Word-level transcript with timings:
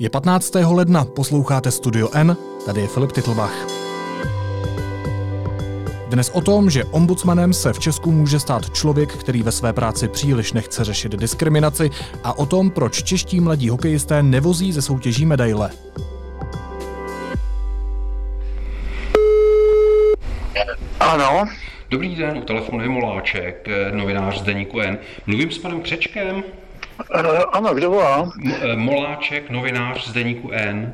Je 0.00 0.10
15. 0.10 0.54
ledna, 0.54 1.04
posloucháte 1.04 1.70
Studio 1.70 2.08
N, 2.14 2.36
tady 2.66 2.80
je 2.80 2.86
Filip 2.86 3.12
Titlbach. 3.12 3.66
Dnes 6.08 6.30
o 6.30 6.40
tom, 6.40 6.70
že 6.70 6.84
ombudsmanem 6.84 7.52
se 7.52 7.72
v 7.72 7.78
Česku 7.78 8.12
může 8.12 8.40
stát 8.40 8.70
člověk, 8.70 9.12
který 9.16 9.42
ve 9.42 9.52
své 9.52 9.72
práci 9.72 10.08
příliš 10.08 10.52
nechce 10.52 10.84
řešit 10.84 11.12
diskriminaci 11.12 11.90
a 12.24 12.38
o 12.38 12.46
tom, 12.46 12.70
proč 12.70 13.02
čeští 13.02 13.40
mladí 13.40 13.68
hokejisté 13.68 14.22
nevozí 14.22 14.72
ze 14.72 14.82
soutěží 14.82 15.26
medaile. 15.26 15.70
Ano. 21.00 21.44
Dobrý 21.90 22.16
den, 22.16 22.38
u 22.38 22.42
telefonu 22.42 22.82
je 22.82 22.88
Moláček, 22.88 23.68
novinář 23.92 24.38
z 24.38 24.42
Deníku 24.42 24.80
N. 24.80 24.98
Mluvím 25.26 25.50
s 25.50 25.58
panem 25.58 25.80
Křečkem? 25.80 26.42
Uh, 27.08 27.44
ano, 27.52 27.74
kdo 27.74 27.90
volá? 27.90 28.28
Eh, 28.44 28.76
Moláček, 28.76 29.50
novinář 29.50 30.08
z 30.08 30.12
Deníku 30.12 30.50
N. 30.52 30.92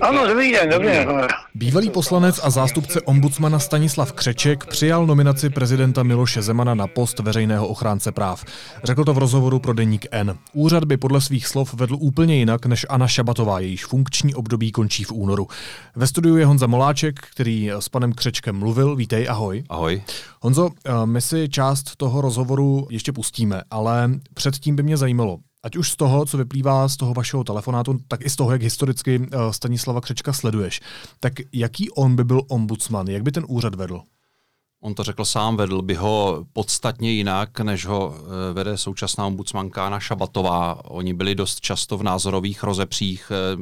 Ano, 0.00 0.26
dobrý 0.26 0.52
den, 0.52 0.70
dobrý 0.70 0.88
den. 0.88 1.08
Bývalý 1.54 1.90
poslanec 1.90 2.40
a 2.42 2.50
zástupce 2.50 3.00
ombudsmana 3.00 3.58
Stanislav 3.58 4.12
Křeček 4.12 4.66
přijal 4.66 5.06
nominaci 5.06 5.50
prezidenta 5.50 6.02
Miloše 6.02 6.42
Zemana 6.42 6.74
na 6.74 6.86
post 6.86 7.18
veřejného 7.18 7.68
ochránce 7.68 8.12
práv. 8.12 8.44
Řekl 8.84 9.04
to 9.04 9.14
v 9.14 9.18
rozhovoru 9.18 9.58
pro 9.58 9.72
deník 9.72 10.06
N. 10.10 10.38
Úřad 10.52 10.84
by 10.84 10.96
podle 10.96 11.20
svých 11.20 11.46
slov 11.46 11.74
vedl 11.74 11.96
úplně 12.00 12.36
jinak 12.36 12.66
než 12.66 12.86
Anna 12.88 13.08
Šabatová, 13.08 13.60
jejíž 13.60 13.84
funkční 13.84 14.34
období 14.34 14.72
končí 14.72 15.04
v 15.04 15.12
únoru. 15.12 15.46
Ve 15.96 16.06
studiu 16.06 16.36
je 16.36 16.46
Honza 16.46 16.66
Moláček, 16.66 17.20
který 17.32 17.70
s 17.70 17.88
panem 17.88 18.12
Křečkem 18.12 18.56
mluvil. 18.56 18.96
Vítej, 18.96 19.26
ahoj. 19.28 19.64
Ahoj. 19.68 20.02
Honzo, 20.40 20.70
my 21.04 21.20
si 21.20 21.48
část 21.48 21.96
toho 21.96 22.20
rozhovoru 22.20 22.86
ještě 22.90 23.12
pustíme, 23.12 23.62
ale 23.70 24.10
předtím 24.34 24.76
by 24.76 24.82
mě 24.82 24.96
zajímalo, 24.96 25.38
Ať 25.62 25.76
už 25.76 25.90
z 25.90 25.96
toho, 25.96 26.26
co 26.26 26.36
vyplývá 26.36 26.88
z 26.88 26.96
toho 26.96 27.14
vašeho 27.14 27.44
telefonátu, 27.44 27.98
tak 28.08 28.24
i 28.24 28.30
z 28.30 28.36
toho, 28.36 28.52
jak 28.52 28.62
historicky 28.62 29.28
eh, 29.32 29.52
Stanislava 29.52 30.00
Křečka 30.00 30.32
sleduješ. 30.32 30.80
Tak 31.20 31.32
jaký 31.52 31.90
on 31.90 32.16
by 32.16 32.24
byl 32.24 32.42
ombudsman? 32.48 33.08
Jak 33.08 33.22
by 33.22 33.32
ten 33.32 33.44
úřad 33.48 33.74
vedl? 33.74 34.02
On 34.82 34.94
to 34.94 35.04
řekl 35.04 35.24
sám, 35.24 35.56
vedl 35.56 35.82
by 35.82 35.94
ho 35.94 36.44
podstatně 36.52 37.10
jinak, 37.10 37.60
než 37.60 37.86
ho 37.86 38.14
eh, 38.16 38.52
vede 38.52 38.78
současná 38.78 39.26
ombudsmanka 39.26 39.86
Anna 39.86 40.00
Šabatová. 40.00 40.84
Oni 40.84 41.14
byli 41.14 41.34
dost 41.34 41.60
často 41.60 41.98
v 41.98 42.02
názorových 42.02 42.62
rozepřích, 42.62 43.32
eh, 43.34 43.56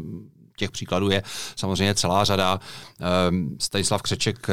těch 0.56 0.70
příkladů 0.70 1.10
je 1.10 1.22
samozřejmě 1.56 1.94
celá 1.94 2.24
řada. 2.24 2.60
Stanislav 3.58 4.02
Křeček 4.02 4.46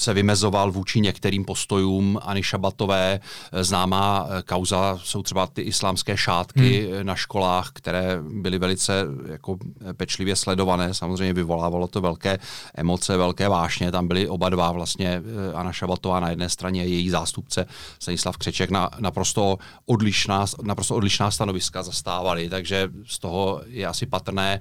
se 0.00 0.14
vymezoval 0.14 0.72
vůči 0.72 1.00
některým 1.00 1.44
postojům 1.44 2.18
Ani 2.22 2.42
Šabatové. 2.42 3.20
Známá 3.60 4.26
eh, 4.28 4.42
kauza 4.42 4.98
jsou 5.02 5.22
třeba 5.22 5.46
ty 5.46 5.62
islámské 5.62 6.16
šátky 6.16 6.88
hmm. 6.92 7.06
na 7.06 7.14
školách, 7.14 7.70
které 7.72 8.18
byly 8.22 8.58
velice 8.58 9.06
jako 9.28 9.56
pečlivě 9.96 10.36
sledované. 10.36 10.94
Samozřejmě 10.94 11.32
vyvolávalo 11.32 11.88
to 11.88 12.00
velké 12.00 12.38
emoce, 12.74 13.16
velké 13.16 13.48
vášně. 13.48 13.92
Tam 13.92 14.08
byly 14.08 14.28
oba 14.28 14.48
dva 14.48 14.72
vlastně 14.72 15.08
eh, 15.08 15.54
Anna 15.54 15.72
Šabatová 15.72 16.20
na 16.20 16.30
jedné 16.30 16.48
straně, 16.48 16.84
její 16.84 17.10
zástupce 17.10 17.66
Stanislav 17.98 18.36
Křeček 18.36 18.70
na 18.70 18.90
naprosto 18.98 19.58
odlišná, 19.86 20.46
naprosto 20.62 20.96
odlišná 20.96 21.30
stanoviska 21.30 21.82
zastávali. 21.82 22.48
Takže 22.48 22.88
z 23.06 23.18
toho 23.18 23.62
je 23.66 23.86
asi 23.86 24.06
patrné, 24.06 24.60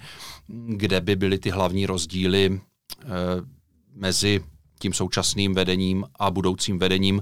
kde 0.67 1.01
by 1.01 1.15
byly 1.15 1.37
ty 1.37 1.49
hlavní 1.49 1.85
rozdíly 1.85 2.61
eh, 3.01 3.07
mezi 3.95 4.43
tím 4.80 4.94
současným 4.94 5.53
vedením 5.53 6.05
a 6.19 6.31
budoucím 6.31 6.80
vedením 6.80 7.22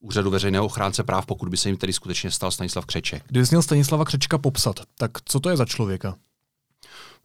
úřadu 0.00 0.30
veřejného 0.30 0.64
ochránce 0.64 1.02
práv, 1.02 1.26
pokud 1.26 1.48
by 1.48 1.56
se 1.56 1.68
jim 1.68 1.76
tedy 1.76 1.92
skutečně 1.92 2.30
stal 2.30 2.50
Stanislav 2.50 2.86
Křeček. 2.86 3.22
Kdyby 3.26 3.46
měl 3.50 3.62
Stanislava 3.62 4.04
Křečka 4.04 4.38
popsat, 4.38 4.80
tak 4.98 5.10
co 5.24 5.40
to 5.40 5.50
je 5.50 5.56
za 5.56 5.64
člověka? 5.64 6.14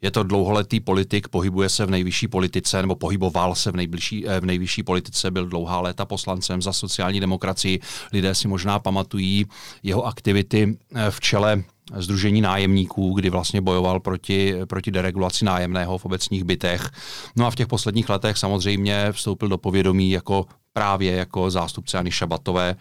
Je 0.02 0.12
to 0.12 0.24
dlouholetý 0.24 0.80
politik, 0.80 1.28
pohybuje 1.28 1.70
se 1.70 1.86
v 1.86 1.90
nejvyšší 1.90 2.28
politice, 2.28 2.82
nebo 2.82 2.96
pohyboval 2.96 3.56
se 3.56 3.72
v, 3.72 3.76
nejbližší, 3.76 4.28
eh, 4.28 4.40
v 4.40 4.46
nejvyšší 4.46 4.84
politice, 4.84 5.32
byl 5.32 5.46
dlouhá 5.46 5.82
léta 5.82 6.06
poslancem 6.06 6.62
za 6.62 6.74
sociální 6.74 7.20
demokracii. 7.20 7.80
Lidé 8.14 8.36
si 8.36 8.48
možná 8.48 8.80
pamatují 8.80 9.46
jeho 9.84 10.06
aktivity 10.06 10.78
eh, 10.96 11.12
v 11.12 11.20
čele 11.20 11.64
Združení 11.96 12.42
nájemníků, 12.42 13.14
kdy 13.14 13.30
vlastně 13.30 13.62
bojoval 13.62 14.00
proti, 14.00 14.56
proti 14.68 14.92
deregulaci 14.92 15.46
nájemného 15.46 15.98
v 15.98 16.06
obecních 16.06 16.44
bytech. 16.44 16.90
No 17.36 17.46
a 17.46 17.52
v 17.52 17.56
těch 17.56 17.68
posledních 17.68 18.10
letech 18.10 18.38
samozřejmě 18.38 19.08
vstoupil 19.12 19.50
do 19.50 19.58
povědomí 19.58 20.12
jako 20.12 20.46
právě 20.74 21.16
jako 21.16 21.52
zástupce 21.52 21.98
Ani 21.98 22.12
Šabatové 22.12 22.76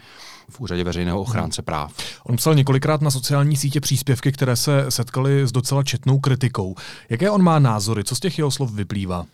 v 0.51 0.61
úřadě 0.61 0.85
veřejného 0.85 1.21
ochránce 1.21 1.63
práv. 1.63 1.93
On 2.25 2.37
psal 2.37 2.55
několikrát 2.55 3.01
na 3.01 3.11
sociální 3.11 3.57
sítě 3.57 3.81
příspěvky, 3.81 4.33
které 4.33 4.57
se 4.57 4.87
setkaly 4.89 5.47
s 5.47 5.53
docela 5.53 5.83
četnou 5.83 6.19
kritikou. 6.19 6.75
Jaké 7.11 7.31
on 7.31 7.43
má 7.43 7.59
názory? 7.59 8.05
Co 8.05 8.15
z 8.17 8.21
těch 8.21 8.39
jeho 8.39 8.51
slov 8.51 8.73
vyplývá? 8.73 9.27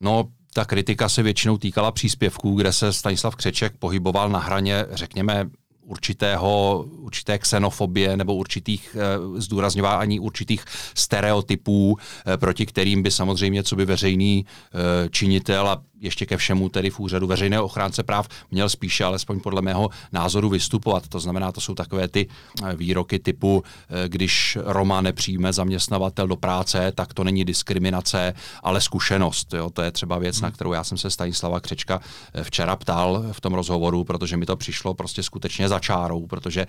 No, 0.00 0.28
ta 0.54 0.64
kritika 0.64 1.08
se 1.08 1.22
většinou 1.22 1.58
týkala 1.58 1.92
příspěvků, 1.92 2.54
kde 2.54 2.72
se 2.72 2.92
Stanislav 2.92 3.36
Křeček 3.36 3.76
pohyboval 3.78 4.28
na 4.28 4.38
hraně, 4.38 4.86
řekněme, 4.90 5.50
určitého, 5.88 6.84
určité 6.98 7.38
xenofobie 7.38 8.16
nebo 8.16 8.34
určitých 8.34 8.96
e, 8.96 9.40
zdůrazňování 9.40 10.20
určitých 10.20 10.64
stereotypů, 10.94 11.96
e, 11.96 12.36
proti 12.36 12.66
kterým 12.66 13.02
by 13.02 13.10
samozřejmě, 13.10 13.62
co 13.62 13.76
by 13.76 13.84
veřejný 13.84 14.44
e, 14.44 15.08
činitel 15.08 15.68
a 15.68 15.82
ještě 16.00 16.26
ke 16.26 16.36
všemu 16.36 16.68
tedy 16.68 16.90
v 16.90 17.00
úřadu 17.00 17.26
veřejného 17.26 17.64
ochránce 17.64 18.02
práv 18.02 18.28
měl 18.50 18.68
spíše, 18.68 19.04
alespoň 19.04 19.40
podle 19.40 19.62
mého 19.62 19.90
názoru, 20.12 20.48
vystupovat. 20.48 21.08
To 21.08 21.20
znamená, 21.20 21.52
to 21.52 21.60
jsou 21.60 21.74
takové 21.74 22.08
ty 22.08 22.26
eh, 22.28 22.76
výroky 22.76 23.18
typu, 23.18 23.62
eh, 23.64 24.08
když 24.08 24.58
Roma 24.64 25.00
nepřijme 25.00 25.52
zaměstnavatel 25.52 26.26
do 26.26 26.36
práce, 26.36 26.92
tak 26.94 27.14
to 27.14 27.24
není 27.24 27.44
diskriminace, 27.44 28.34
ale 28.62 28.80
zkušenost. 28.80 29.54
Jo? 29.54 29.70
To 29.70 29.82
je 29.82 29.90
třeba 29.90 30.18
věc, 30.18 30.36
hmm. 30.36 30.42
na 30.42 30.50
kterou 30.50 30.72
já 30.72 30.84
jsem 30.84 30.98
se 30.98 31.10
Stanislava 31.10 31.60
Křečka 31.60 32.00
eh, 32.34 32.44
včera 32.44 32.76
ptal 32.76 33.24
v 33.32 33.40
tom 33.40 33.54
rozhovoru, 33.54 34.04
protože 34.04 34.36
mi 34.36 34.46
to 34.46 34.56
přišlo 34.56 34.94
prostě 34.94 35.22
skutečně 35.22 35.68
za 35.68 35.78
čárou, 35.78 36.26
protože 36.26 36.66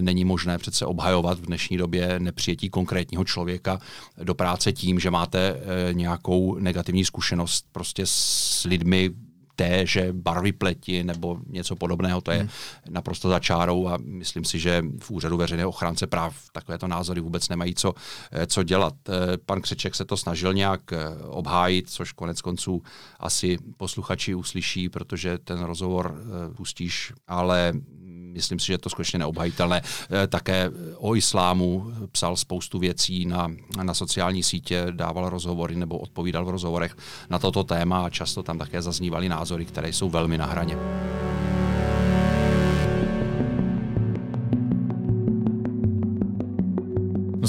není 0.00 0.24
možné 0.24 0.58
přece 0.58 0.86
obhajovat 0.86 1.38
v 1.38 1.46
dnešní 1.46 1.76
době 1.76 2.20
nepřijetí 2.20 2.70
konkrétního 2.70 3.24
člověka 3.24 3.78
do 4.22 4.34
práce 4.34 4.72
tím, 4.72 5.00
že 5.00 5.10
máte 5.10 5.60
nějakou 5.92 6.58
negativní 6.58 7.04
zkušenost 7.04 7.66
prostě 7.72 8.06
s 8.06 8.64
lidmi 8.68 9.10
téže 9.58 10.12
barvy 10.12 10.52
pleti 10.52 11.04
nebo 11.04 11.38
něco 11.46 11.76
podobného, 11.76 12.20
to 12.20 12.30
je 12.30 12.38
hmm. 12.38 12.48
naprosto 12.88 13.28
za 13.28 13.38
čárou 13.38 13.88
a 13.88 13.98
myslím 14.04 14.44
si, 14.44 14.58
že 14.58 14.84
v 15.00 15.10
úřadu 15.10 15.36
veřejného 15.36 15.68
ochránce 15.68 16.06
práv 16.06 16.36
takovéto 16.52 16.86
názory 16.86 17.20
vůbec 17.20 17.48
nemají 17.48 17.74
co, 17.74 17.94
eh, 18.32 18.46
co 18.46 18.62
dělat. 18.62 18.94
Eh, 19.08 19.38
pan 19.46 19.60
Křeček 19.60 19.94
se 19.94 20.04
to 20.04 20.16
snažil 20.16 20.54
nějak 20.54 20.92
eh, 20.92 20.98
obhájit, 21.26 21.90
což 21.90 22.12
konec 22.12 22.40
konců 22.40 22.82
asi 23.20 23.58
posluchači 23.76 24.34
uslyší, 24.34 24.88
protože 24.88 25.38
ten 25.38 25.58
rozhovor 25.58 26.14
pustíš, 26.56 27.12
ale 27.26 27.72
myslím 28.38 28.58
si, 28.58 28.66
že 28.66 28.72
je 28.72 28.78
to 28.78 28.90
skutečně 28.90 29.18
neobhajitelné. 29.18 29.82
Eh, 29.82 30.26
také 30.26 30.70
o 30.96 31.16
islámu 31.16 31.92
psal 32.12 32.36
spoustu 32.36 32.78
věcí 32.78 33.26
na, 33.26 33.50
na 33.82 33.94
sociální 33.94 34.42
sítě, 34.42 34.86
dával 34.90 35.30
rozhovory 35.30 35.76
nebo 35.76 35.98
odpovídal 35.98 36.44
v 36.44 36.50
rozhovorech 36.50 36.96
na 37.30 37.38
toto 37.38 37.64
téma 37.64 38.06
a 38.06 38.10
často 38.10 38.42
tam 38.42 38.58
také 38.58 38.82
zaznívaly 38.82 39.28
názory, 39.28 39.64
které 39.64 39.92
jsou 39.92 40.10
velmi 40.10 40.38
na 40.38 40.46
hraně. 40.46 40.78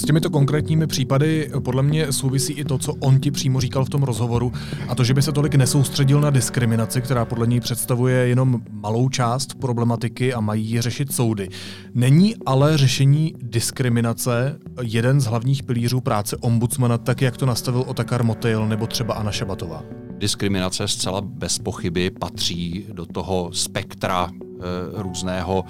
Těmito 0.09 0.30
konkrétními 0.30 0.88
případy 0.88 1.52
podle 1.59 1.84
mě 1.84 2.12
souvisí 2.12 2.53
i 2.53 2.64
to, 2.64 2.78
co 2.78 2.94
on 2.94 3.20
ti 3.20 3.31
přímo 3.31 3.62
říkal 3.62 3.86
v 3.86 3.90
tom 3.90 4.03
rozhovoru, 4.03 4.52
a 4.88 4.96
to, 4.96 5.03
že 5.03 5.14
by 5.14 5.22
se 5.22 5.31
tolik 5.31 5.56
nesoustředil 5.56 6.22
na 6.22 6.30
diskriminaci, 6.30 7.02
která 7.02 7.25
podle 7.25 7.47
něj 7.47 7.59
představuje 7.59 8.28
jenom 8.28 8.62
malou 8.72 9.09
část 9.09 9.53
problematiky 9.53 10.34
a 10.34 10.40
mají 10.40 10.66
ji 10.66 10.81
řešit 10.81 11.14
soudy. 11.14 11.50
Není 11.94 12.36
ale 12.46 12.78
řešení 12.78 13.34
diskriminace 13.42 14.59
jeden 14.81 15.22
z 15.22 15.25
hlavních 15.25 15.64
pilířů 15.64 16.02
práce 16.02 16.38
ombudsmana, 16.38 16.98
tak 16.98 17.22
jak 17.22 17.38
to 17.38 17.45
nastavil 17.45 17.84
Otakar 17.88 18.24
Motejl 18.24 18.68
nebo 18.68 18.88
třeba 18.88 19.13
Anna 19.13 19.31
Šabatová? 19.31 19.84
Diskriminace 20.18 20.88
zcela 20.88 21.22
bez 21.22 21.60
pochyby 21.60 22.10
patří 22.10 22.86
do 22.94 23.06
toho 23.06 23.50
spektra 23.54 24.30
e, 24.31 25.04
různého 25.04 25.63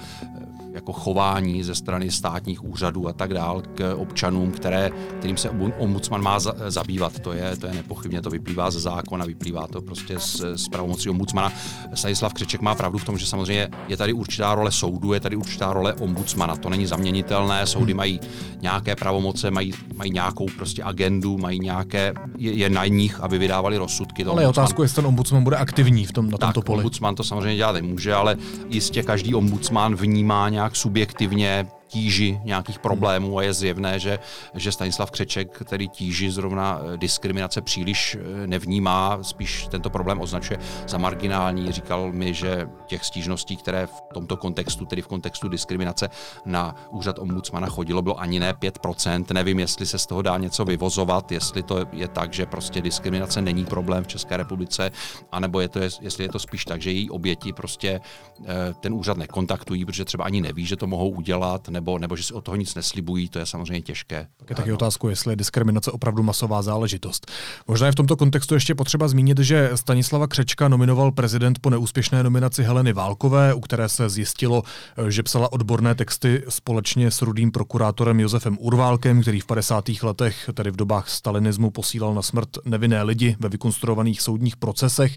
jako 0.80 0.92
chování 0.92 1.62
ze 1.62 1.74
strany 1.74 2.10
státních 2.10 2.64
úřadů 2.64 3.08
a 3.08 3.12
tak 3.12 3.34
dál 3.34 3.62
k 3.74 3.94
občanům, 3.96 4.50
které, 4.50 4.90
kterým 5.18 5.36
se 5.36 5.50
ombudsman 5.78 6.22
má 6.22 6.40
za, 6.40 6.54
zabývat. 6.68 7.18
To 7.18 7.32
je, 7.32 7.56
to 7.56 7.66
je 7.66 7.74
nepochybně, 7.74 8.22
to 8.22 8.30
vyplývá 8.30 8.70
ze 8.70 8.80
zákona, 8.80 9.24
vyplývá 9.24 9.66
to 9.66 9.82
prostě 9.82 10.18
z, 10.18 10.42
z 10.56 10.68
pravomocí 10.68 11.10
ombudsmana. 11.10 11.52
Stanislav 11.94 12.32
Křeček 12.32 12.60
má 12.60 12.74
pravdu 12.74 12.98
v 12.98 13.04
tom, 13.04 13.18
že 13.18 13.26
samozřejmě 13.26 13.68
je 13.88 13.96
tady 13.96 14.12
určitá 14.12 14.54
role 14.54 14.72
soudu, 14.72 15.12
je 15.12 15.20
tady 15.20 15.36
určitá 15.36 15.72
role 15.72 15.94
ombudsmana. 15.94 16.56
To 16.56 16.68
není 16.68 16.86
zaměnitelné, 16.86 17.66
soudy 17.66 17.94
mají 17.94 18.20
nějaké 18.60 18.96
pravomoce, 18.96 19.50
mají, 19.50 19.72
mají 19.94 20.10
nějakou 20.10 20.46
prostě 20.56 20.82
agendu, 20.82 21.38
mají 21.38 21.60
nějaké, 21.60 22.14
je, 22.38 22.52
je 22.52 22.70
na 22.70 22.86
nich, 22.86 23.20
aby 23.20 23.38
vydávali 23.38 23.76
rozsudky. 23.76 24.24
To 24.24 24.32
ale 24.32 24.42
je 24.42 24.48
otázku, 24.48 24.82
jestli 24.82 24.94
ten 24.94 25.06
ombudsman 25.06 25.44
bude 25.44 25.56
aktivní 25.56 26.06
v 26.06 26.12
tom, 26.12 26.30
na 26.30 26.38
tomto 26.38 26.60
tak, 26.60 26.64
poli. 26.64 26.78
ombudsman 26.78 27.14
to 27.14 27.24
samozřejmě 27.24 27.56
dělat 27.56 27.72
nemůže, 27.72 28.14
ale 28.14 28.36
jistě 28.68 29.02
každý 29.02 29.34
ombudsman 29.34 29.94
vnímá 29.94 30.48
nějak 30.48 30.69
subjektivně 30.72 31.66
tíži 31.90 32.40
nějakých 32.44 32.78
problémů 32.78 33.38
a 33.38 33.42
je 33.42 33.54
zjevné, 33.54 33.98
že, 33.98 34.18
že 34.54 34.72
Stanislav 34.72 35.10
Křeček, 35.10 35.58
který 35.64 35.88
tíži 35.88 36.30
zrovna 36.30 36.80
diskriminace 36.96 37.60
příliš 37.60 38.16
nevnímá, 38.46 39.18
spíš 39.22 39.66
tento 39.70 39.90
problém 39.90 40.20
označuje 40.20 40.58
za 40.88 40.98
marginální. 40.98 41.72
Říkal 41.72 42.12
mi, 42.12 42.34
že 42.34 42.68
těch 42.86 43.04
stížností, 43.04 43.56
které 43.56 43.86
v 43.86 44.00
tomto 44.14 44.36
kontextu, 44.36 44.86
tedy 44.86 45.02
v 45.02 45.06
kontextu 45.06 45.48
diskriminace 45.48 46.08
na 46.46 46.74
úřad 46.90 47.18
ombudsmana 47.18 47.66
chodilo, 47.66 48.02
bylo 48.02 48.20
ani 48.20 48.40
ne 48.40 48.52
5%. 48.52 49.24
Nevím, 49.34 49.58
jestli 49.58 49.86
se 49.86 49.98
z 49.98 50.06
toho 50.06 50.22
dá 50.22 50.38
něco 50.38 50.64
vyvozovat, 50.64 51.32
jestli 51.32 51.62
to 51.62 51.86
je 51.92 52.08
tak, 52.08 52.32
že 52.32 52.46
prostě 52.46 52.80
diskriminace 52.80 53.42
není 53.42 53.64
problém 53.64 54.04
v 54.04 54.06
České 54.06 54.36
republice, 54.36 54.90
anebo 55.32 55.60
je 55.60 55.68
to, 55.68 55.78
jestli 55.78 56.24
je 56.24 56.28
to 56.28 56.38
spíš 56.38 56.64
tak, 56.64 56.82
že 56.82 56.90
její 56.92 57.10
oběti 57.10 57.52
prostě 57.52 58.00
eh, 58.44 58.74
ten 58.80 58.94
úřad 58.94 59.16
nekontaktují, 59.16 59.84
protože 59.84 60.04
třeba 60.04 60.24
ani 60.24 60.40
neví, 60.40 60.66
že 60.66 60.76
to 60.76 60.86
mohou 60.86 61.08
udělat, 61.10 61.68
nebo, 61.80 61.98
nebo 61.98 62.16
že 62.16 62.22
si 62.22 62.34
o 62.34 62.40
toho 62.40 62.56
nic 62.56 62.74
neslibují, 62.74 63.28
to 63.28 63.38
je 63.38 63.46
samozřejmě 63.46 63.80
těžké. 63.80 64.26
Tak 64.36 64.50
je 64.50 64.56
taky 64.56 64.72
otázku, 64.72 65.08
jestli 65.08 65.32
je 65.32 65.36
diskriminace 65.36 65.90
opravdu 65.90 66.22
masová 66.22 66.62
záležitost. 66.62 67.30
Možná 67.68 67.86
je 67.86 67.92
v 67.92 67.94
tomto 67.94 68.16
kontextu 68.16 68.54
ještě 68.54 68.74
potřeba 68.74 69.08
zmínit, 69.08 69.38
že 69.38 69.70
Stanislava 69.74 70.26
Křečka 70.26 70.68
nominoval 70.68 71.12
prezident 71.12 71.58
po 71.58 71.70
neúspěšné 71.70 72.22
nominaci 72.22 72.62
Heleny 72.62 72.92
Válkové, 72.92 73.54
u 73.54 73.60
které 73.60 73.88
se 73.88 74.08
zjistilo, 74.08 74.62
že 75.08 75.22
psala 75.22 75.52
odborné 75.52 75.94
texty 75.94 76.42
společně 76.48 77.10
s 77.10 77.22
rudým 77.22 77.52
prokurátorem 77.52 78.20
Josefem 78.20 78.58
Urválkem, 78.60 79.22
který 79.22 79.40
v 79.40 79.46
50. 79.46 79.84
letech, 80.02 80.50
tedy 80.54 80.70
v 80.70 80.76
dobách 80.76 81.08
stalinismu, 81.08 81.70
posílal 81.70 82.14
na 82.14 82.22
smrt 82.22 82.48
nevinné 82.64 83.02
lidi 83.02 83.36
ve 83.40 83.48
vykonstruovaných 83.48 84.20
soudních 84.20 84.56
procesech. 84.56 85.16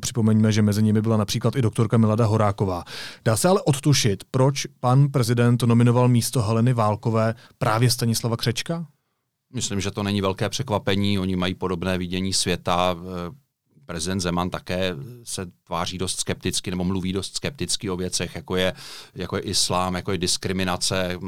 Připomeňme, 0.00 0.52
že 0.52 0.62
mezi 0.62 0.82
nimi 0.82 1.02
byla 1.02 1.16
například 1.16 1.56
i 1.56 1.62
doktorka 1.62 1.98
Milada 1.98 2.26
Horáková. 2.26 2.84
Dá 3.24 3.36
se 3.36 3.48
ale 3.48 3.62
odtušit, 3.62 4.24
proč 4.30 4.66
pan 4.80 5.08
prezident 5.08 5.62
nominoval 5.62 5.95
místo 6.08 6.42
Heleny 6.42 6.72
Válkové 6.72 7.34
právě 7.58 7.90
Stanislava 7.90 8.36
Křečka? 8.36 8.86
Myslím, 9.54 9.80
že 9.80 9.90
to 9.90 10.02
není 10.02 10.20
velké 10.20 10.48
překvapení. 10.48 11.18
Oni 11.18 11.36
mají 11.36 11.54
podobné 11.54 11.98
vidění 11.98 12.32
světa 12.32 12.96
prezident 13.86 14.20
Zeman 14.20 14.50
také 14.50 14.96
se 15.24 15.46
tváří 15.66 15.98
dost 15.98 16.20
skepticky 16.20 16.70
nebo 16.70 16.84
mluví 16.84 17.12
dost 17.12 17.36
skepticky 17.36 17.90
o 17.90 17.96
věcech, 17.96 18.34
jako 18.34 18.56
je, 18.56 18.72
jako 19.14 19.36
je 19.36 19.42
islám, 19.42 19.94
jako 19.94 20.12
je 20.12 20.18
diskriminace. 20.18 21.18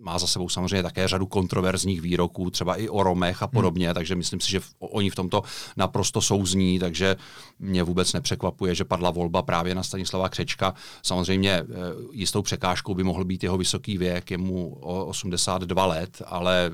Má 0.00 0.18
za 0.18 0.26
sebou 0.26 0.48
samozřejmě 0.48 0.82
také 0.82 1.08
řadu 1.08 1.26
kontroverzních 1.26 2.00
výroků, 2.00 2.50
třeba 2.50 2.76
i 2.76 2.88
o 2.88 3.02
Romech 3.02 3.42
a 3.42 3.46
podobně, 3.46 3.86
hmm. 3.86 3.94
takže 3.94 4.14
myslím 4.14 4.40
si, 4.40 4.50
že 4.50 4.60
oni 4.78 5.10
v 5.10 5.14
tomto 5.14 5.42
naprosto 5.76 6.20
souzní, 6.20 6.78
takže 6.78 7.16
mě 7.58 7.82
vůbec 7.82 8.12
nepřekvapuje, 8.12 8.74
že 8.74 8.84
padla 8.84 9.10
volba 9.10 9.42
právě 9.42 9.74
na 9.74 9.82
Stanislava 9.82 10.28
Křečka. 10.28 10.74
Samozřejmě 11.02 11.52
eh, 11.52 11.64
jistou 12.12 12.42
překážkou 12.42 12.94
by 12.94 13.04
mohl 13.04 13.24
být 13.24 13.42
jeho 13.42 13.58
vysoký 13.58 13.98
věk, 13.98 14.30
je 14.30 14.38
mu 14.38 14.74
82 14.74 15.86
let, 15.86 16.22
ale 16.26 16.72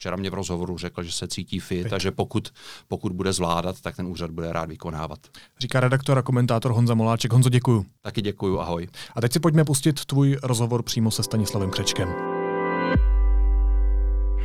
Včera 0.00 0.16
mě 0.16 0.30
v 0.30 0.34
rozhovoru 0.34 0.78
řekl, 0.78 1.02
že 1.02 1.12
se 1.12 1.28
cítí 1.28 1.60
fit 1.60 1.92
a 1.92 1.98
že 1.98 2.10
pokud, 2.10 2.48
pokud 2.88 3.12
bude 3.12 3.32
zvládat, 3.32 3.80
tak 3.80 3.96
ten 3.96 4.06
úřad 4.06 4.30
bude 4.30 4.52
rád 4.52 4.68
vykonávat. 4.68 5.18
Říká 5.58 5.80
redaktor 5.80 6.18
a 6.18 6.22
komentátor 6.22 6.72
Honza 6.72 6.94
Moláček. 6.94 7.32
Honzo, 7.32 7.48
děkuju. 7.48 7.86
Taky 8.02 8.22
děkuju, 8.22 8.58
ahoj. 8.58 8.88
A 9.14 9.20
teď 9.20 9.32
si 9.32 9.40
pojďme 9.40 9.64
pustit 9.64 10.04
tvůj 10.04 10.36
rozhovor 10.42 10.82
přímo 10.82 11.10
se 11.10 11.22
Stanislavem 11.22 11.70
Křečkem. 11.70 12.08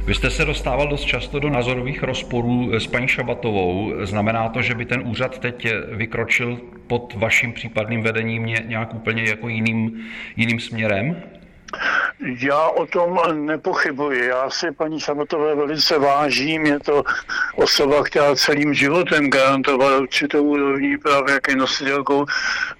Vy 0.06 0.16
jste 0.16 0.30
se 0.30 0.46
dostával 0.46 0.88
dost 0.88 1.04
často 1.04 1.40
do 1.40 1.50
názorových 1.50 2.04
rozporů 2.04 2.74
s 2.74 2.88
paní 2.88 3.08
Šabatovou. 3.08 3.94
Znamená 4.04 4.50
to, 4.50 4.62
že 4.62 4.76
by 4.76 4.86
ten 4.86 5.08
úřad 5.08 5.40
teď 5.40 5.68
vykročil 5.92 6.58
pod 6.88 7.14
vaším 7.18 7.54
případným 7.54 8.02
vedením 8.04 8.46
nějak 8.46 8.94
úplně 8.94 9.24
jako 9.24 9.50
jiným, 9.50 10.06
jiným 10.36 10.60
směrem? 10.60 11.24
Já 12.20 12.68
o 12.68 12.86
tom 12.86 13.20
nepochybuji. 13.46 14.28
Já 14.28 14.50
si 14.50 14.72
paní 14.72 15.02
Samotové 15.02 15.56
velice 15.56 16.00
vážím. 16.00 16.66
Je 16.66 16.80
to 16.80 17.04
osoba, 17.56 18.04
která 18.04 18.36
celým 18.36 18.74
životem 18.74 19.30
garantovala 19.30 19.98
určitou 19.98 20.44
úrovní 20.44 20.98
právě 20.98 21.34
jak 21.34 21.48
je 21.48 21.56
nositelkou 21.56 22.26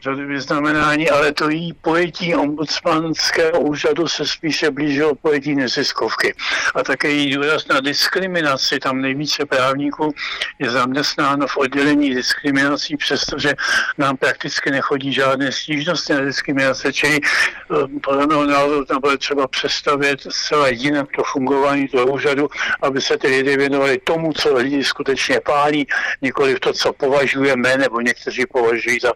řady 0.02 0.26
vyznamenání, 0.26 1.10
ale 1.10 1.34
to 1.34 1.50
jí 1.50 1.74
pojetí 1.74 2.36
ombudsmanského 2.36 3.60
úřadu 3.60 4.08
se 4.08 4.26
spíše 4.26 4.72
blížilo 4.72 5.16
pojetí 5.16 5.56
neziskovky. 5.56 6.34
A 6.76 6.84
také 6.84 7.10
jí 7.10 7.36
důraz 7.36 7.68
na 7.68 7.80
diskriminaci. 7.80 8.80
Tam 8.80 9.02
nejvíce 9.02 9.46
právníků 9.46 10.14
je 10.60 10.70
zaměstnáno 10.70 11.48
v 11.48 11.58
oddělení 11.58 12.16
diskriminací, 12.16 12.98
přestože 12.98 13.54
nám 13.98 14.18
prakticky 14.18 14.72
nechodí 14.72 15.14
žádné 15.14 15.52
stížnosti 15.52 16.14
na 16.14 16.20
diskriminace, 16.20 16.94
čili 16.94 17.20
eh, 17.22 18.00
podle 18.04 18.28
mého 18.28 18.46
názoru 18.46 18.85
tam 18.86 19.02
bude 19.02 19.18
třeba 19.18 19.48
přestavět 19.48 20.22
zcela 20.30 20.68
jinak 20.68 21.08
to 21.16 21.24
fungování 21.24 21.88
toho 21.88 22.06
úřadu, 22.06 22.50
aby 22.82 23.02
se 23.02 23.18
ty 23.18 23.28
lidé 23.28 23.58
věnovali 23.58 23.98
tomu, 23.98 24.34
co 24.34 24.56
lidi 24.56 24.84
skutečně 24.84 25.40
pálí, 25.40 25.88
nikoli 26.22 26.56
v 26.56 26.60
to, 26.60 26.74
co 26.74 26.94
považujeme, 26.94 27.78
nebo 27.78 28.02
někteří 28.02 28.46
považují 28.46 29.00
za, 29.00 29.14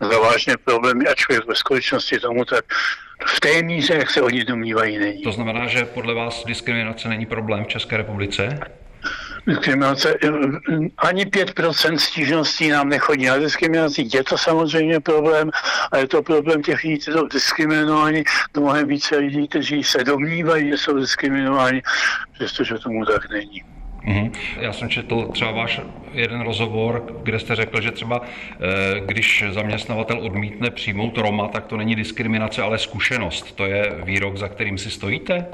za 0.00 0.18
vážné 0.18 0.56
problémy, 0.64 1.06
ačkoliv 1.06 1.46
ve 1.46 1.54
skutečnosti 1.54 2.18
tomu 2.18 2.44
tak 2.44 2.64
v 3.26 3.40
té 3.40 3.62
míře, 3.62 3.94
jak 3.94 4.10
se 4.10 4.22
oni 4.22 4.44
domnívají, 4.44 4.98
není. 4.98 5.22
To 5.22 5.32
znamená, 5.32 5.66
že 5.66 5.84
podle 5.84 6.14
vás 6.14 6.44
diskriminace 6.44 7.08
není 7.08 7.26
problém 7.26 7.64
v 7.64 7.68
České 7.68 7.96
republice? 7.96 8.58
Diskriminace. 9.46 10.14
Ani 10.98 11.24
5% 11.24 11.96
stížností 11.96 12.68
nám 12.68 12.88
nechodí 12.88 13.26
na 13.26 13.36
diskriminaci. 13.36 14.08
Je 14.14 14.24
to 14.24 14.38
samozřejmě 14.38 15.00
problém 15.00 15.50
a 15.92 15.96
je 15.96 16.06
to 16.06 16.22
problém 16.22 16.62
těch 16.62 16.82
lidí, 16.82 16.98
kteří 16.98 17.12
jsou 17.12 17.26
diskriminováni, 17.26 18.24
mnohem 18.56 18.88
více 18.88 19.16
lidí, 19.16 19.48
kteří 19.48 19.84
se 19.84 20.04
domnívají, 20.04 20.70
že 20.70 20.78
jsou 20.78 20.98
diskriminováni, 20.98 21.82
přestože 22.32 22.74
tomu 22.74 23.04
tak 23.04 23.30
není. 23.30 23.62
Mm-hmm. 24.08 24.32
Já 24.60 24.72
jsem 24.72 24.88
četl 24.88 25.28
třeba 25.32 25.50
váš 25.50 25.80
jeden 26.12 26.40
rozhovor, 26.40 27.06
kde 27.22 27.38
jste 27.38 27.56
řekl, 27.56 27.80
že 27.80 27.92
třeba 27.92 28.20
eh, 28.22 29.00
když 29.00 29.44
zaměstnavatel 29.50 30.18
odmítne 30.18 30.70
přijmout 30.70 31.18
Roma, 31.18 31.48
tak 31.48 31.66
to 31.66 31.76
není 31.76 31.96
diskriminace, 31.96 32.62
ale 32.62 32.78
zkušenost. 32.78 33.52
To 33.52 33.66
je 33.66 33.92
výrok, 34.04 34.36
za 34.36 34.48
kterým 34.48 34.78
si 34.78 34.90
stojíte? 34.90 35.46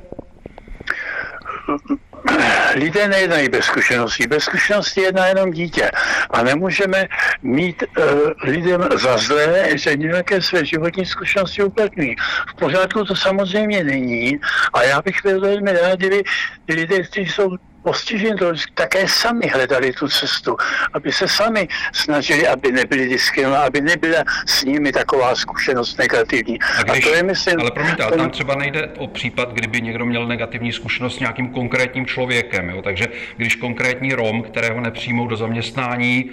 Lidé 2.75 3.09
nejednají 3.09 3.49
bez 3.49 3.65
zkušeností. 3.65 4.27
Bez 4.27 4.45
zkušeností 4.45 5.01
jedná 5.01 5.27
jenom 5.27 5.51
dítě. 5.51 5.91
A 6.31 6.43
nemůžeme 6.43 7.07
mít 7.43 7.85
uh, 7.99 8.05
lidem 8.43 8.89
za 9.03 9.17
zlé, 9.17 9.79
že 9.79 9.97
nějaké 9.97 10.43
své 10.43 10.65
životní 10.65 11.07
zkušenosti 11.07 11.63
uplatňují. 11.63 12.17
V 12.49 12.55
pořádku 12.55 13.05
to 13.05 13.17
samozřejmě 13.17 13.85
není. 13.85 14.41
A 14.73 14.83
já 14.83 15.03
bych 15.03 15.17
byl 15.23 15.41
velmi 15.41 15.73
rád, 15.73 15.99
kdyby 15.99 16.23
lidé, 16.69 17.03
kteří 17.03 17.31
jsou 17.31 17.57
postižení 17.87 18.37
to 18.39 18.53
také 18.75 19.09
sami 19.09 19.47
hledali 19.47 19.93
tu 19.93 20.09
cestu, 20.09 20.57
aby 20.93 21.13
se 21.13 21.29
sami 21.29 21.69
snažili, 21.93 22.47
aby 22.47 22.73
nebyli 22.73 23.09
diskriminováni, 23.09 23.67
aby 23.67 23.81
nebyla 23.81 24.25
s 24.47 24.65
nimi 24.65 24.93
taková 24.93 25.35
zkušenost 25.35 25.99
negativní. 25.99 26.59
A, 26.79 26.83
když, 26.83 27.07
a 27.07 27.09
to 27.09 27.15
je, 27.15 27.23
myslím, 27.23 27.61
ale 27.61 27.71
promiňte, 27.71 28.03
ale 28.03 28.17
tam 28.17 28.31
třeba 28.31 28.55
nejde 28.55 28.91
o 28.99 29.07
případ, 29.07 29.53
kdyby 29.53 29.81
někdo 29.81 30.07
měl 30.07 30.27
negativní 30.27 30.73
zkušenost 30.73 31.17
s 31.17 31.21
nějakým 31.21 31.49
konkrétním 31.49 32.07
člověkem. 32.07 32.71
Jo? 32.71 32.83
Takže 32.83 33.07
když 33.37 33.57
konkrétní 33.57 34.15
Rom, 34.15 34.43
kterého 34.43 34.81
nepřijmou 34.81 35.27
do 35.27 35.37
zaměstnání, 35.37 36.31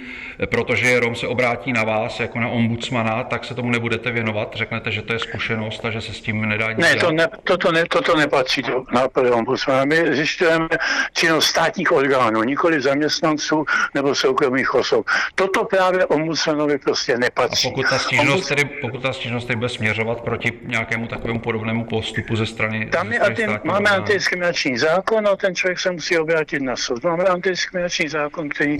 protože 0.50 0.90
je 0.90 1.00
Rom, 1.00 1.14
se 1.14 1.26
obrátí 1.26 1.72
na 1.72 1.84
vás 1.84 2.20
jako 2.20 2.40
na 2.40 2.48
ombudsmana, 2.48 3.24
tak 3.24 3.44
se 3.44 3.54
tomu 3.54 3.70
nebudete 3.70 4.10
věnovat, 4.10 4.52
řeknete, 4.56 4.90
že 4.90 5.02
to 5.02 5.12
je 5.12 5.18
zkušenost 5.18 5.84
a 5.84 5.90
že 5.90 6.00
se 6.00 6.12
s 6.12 6.20
tím 6.20 6.48
nedá 6.48 6.72
nic 6.72 6.78
Ne, 6.78 6.94
to 6.96 7.10
ne, 7.12 7.28
toto, 7.44 7.72
ne, 7.72 7.84
toto 7.88 8.16
nepatří 8.16 8.62
do 8.62 8.84
nápady 8.92 9.30
ombudsmana. 9.30 9.84
My 9.84 10.16
zjišťujeme 10.16 10.68
činnost 11.12 11.43
státních 11.44 11.92
orgánů, 11.92 12.42
nikoli 12.42 12.80
zaměstnanců 12.80 13.64
nebo 13.94 14.14
soukromých 14.14 14.74
osob. 14.74 15.06
Toto 15.34 15.64
právě 15.64 16.06
ombudsmanovi 16.06 16.78
prostě 16.78 17.18
nepatří. 17.18 17.68
A 17.68 17.70
pokud 17.70 17.86
ta 17.90 17.98
stížnost, 17.98 18.28
Ombuds... 18.28 18.48
tedy, 18.48 18.64
pokud 18.64 19.02
ta 19.02 19.12
stížnost 19.12 19.46
tedy 19.46 19.56
bude 19.56 19.68
směřovat 19.68 20.20
proti 20.20 20.52
nějakému 20.62 21.06
takovému 21.06 21.40
podobnému 21.40 21.84
postupu 21.84 22.36
ze 22.36 22.46
strany 22.46 22.86
Tam 22.86 23.12
je 23.12 23.18
anti, 23.20 23.46
máme 23.46 23.60
orgánu. 23.64 23.96
antidiskriminační 23.96 24.78
zákon 24.78 25.28
a 25.28 25.36
ten 25.36 25.54
člověk 25.54 25.80
se 25.80 25.90
musí 25.90 26.18
obrátit 26.18 26.62
na 26.62 26.76
soud. 26.76 27.04
Máme 27.04 27.24
antidiskriminační 27.24 28.08
zákon, 28.08 28.48
který 28.48 28.78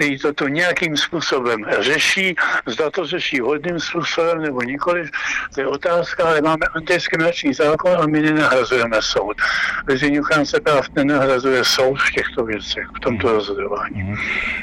který 0.00 0.18
toto 0.18 0.48
nějakým 0.48 0.96
způsobem 0.96 1.64
řeší, 1.80 2.34
zda 2.66 2.90
to 2.90 3.06
řeší 3.06 3.40
hodným 3.40 3.80
způsobem 3.80 4.42
nebo 4.42 4.62
nikoliv, 4.62 5.10
to 5.54 5.60
je 5.60 5.66
otázka, 5.66 6.24
ale 6.24 6.40
máme 6.40 6.66
antidiskriminační 6.74 7.54
zákon 7.54 7.92
a 8.00 8.06
my 8.06 8.20
nenahrazujeme 8.20 8.96
soud. 9.00 9.36
Veřejný 9.84 10.20
ochránce 10.20 10.60
práv 10.60 10.86
nenahrazuje 10.96 11.64
soud 11.64 11.94
v 12.00 12.12
těchto 12.12 12.44
věcech, 12.44 12.86
v 12.96 13.00
tomto 13.00 13.32
rozhodování. 13.32 14.02
Mm-hmm. 14.02 14.18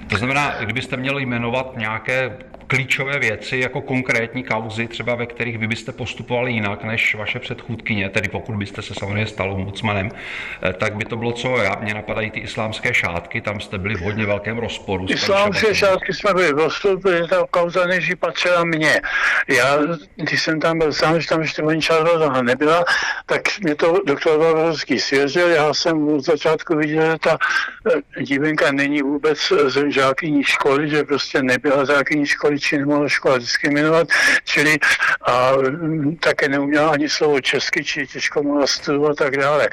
To 0.10 0.17
znamená, 0.17 0.56
kdybyste 0.60 0.98
měli 0.98 1.25
jmenovat 1.25 1.77
nějaké 1.77 2.38
klíčové 2.67 3.19
věci, 3.19 3.57
jako 3.57 3.81
konkrétní 3.81 4.43
kauzy, 4.43 4.88
třeba 4.88 5.15
ve 5.15 5.25
kterých 5.25 5.57
vy 5.57 5.67
byste 5.67 5.91
postupovali 5.91 6.51
jinak 6.51 6.83
než 6.83 7.15
vaše 7.15 7.39
předchůdkyně, 7.39 8.09
tedy 8.09 8.29
pokud 8.29 8.55
byste 8.55 8.81
se 8.81 8.93
samozřejmě 8.93 9.27
stal 9.27 9.51
ombudsmanem, 9.51 10.12
eh, 10.63 10.74
tak 10.74 10.95
by 10.95 11.05
to 11.05 11.17
bylo 11.17 11.31
co? 11.31 11.57
Já, 11.57 11.75
mě 11.81 11.93
napadají 11.93 12.31
ty 12.31 12.39
islámské 12.39 12.93
šátky, 12.93 13.41
tam 13.41 13.59
jste 13.59 13.77
byli 13.77 13.95
v 13.95 14.00
hodně 14.00 14.25
velkém 14.25 14.57
rozporu. 14.57 15.05
Islámské 15.09 15.75
šátky 15.75 16.13
jsme 16.13 16.33
byli 16.33 16.53
v 16.53 16.57
rozporu, 16.57 17.00
protože 17.00 17.24
ta 17.29 17.45
kauza 17.51 17.86
než 17.86 18.13
patřila 18.19 18.63
mně. 18.63 19.01
Já, 19.47 19.79
když 20.15 20.41
jsem 20.41 20.59
tam 20.59 20.79
byl 20.79 20.93
sám, 20.93 21.21
že 21.21 21.27
tam 21.27 21.41
ještě 21.41 21.62
paní 21.62 21.81
Čárová 21.81 22.41
nebyla, 22.41 22.86
tak 23.25 23.41
mě 23.59 23.75
to 23.75 24.00
doktor 24.05 24.39
Vavrovský 24.39 25.00
svěřil. 25.00 25.47
Já 25.47 25.74
jsem 25.74 26.07
od 26.07 26.25
začátku 26.25 26.75
viděl, 26.75 27.12
že 27.12 27.17
ta 27.21 27.38
eh, 28.17 28.24
dívenka 28.24 28.71
není 28.71 29.01
vůbec 29.01 29.53
z 29.67 29.91
žákyní 29.91 30.43
školy, 30.43 30.89
že 30.89 31.03
prostě 31.03 31.43
nebyla 31.43 31.86
z 31.86 31.88
žákyní 31.88 32.25
školy, 32.25 32.56
či 32.59 32.77
nemohla 32.77 33.09
škola 33.09 33.37
diskriminovat, 33.37 34.07
čili 34.43 34.77
a 35.21 35.51
mm, 35.69 36.15
také 36.15 36.49
neuměla 36.49 36.89
ani 36.89 37.09
slovo 37.09 37.41
česky, 37.41 37.83
či 37.83 38.07
těžko 38.07 38.43
mohla 38.43 38.67
studovat 38.67 39.11
a 39.21 39.23
tak 39.23 39.37
dále. 39.37 39.69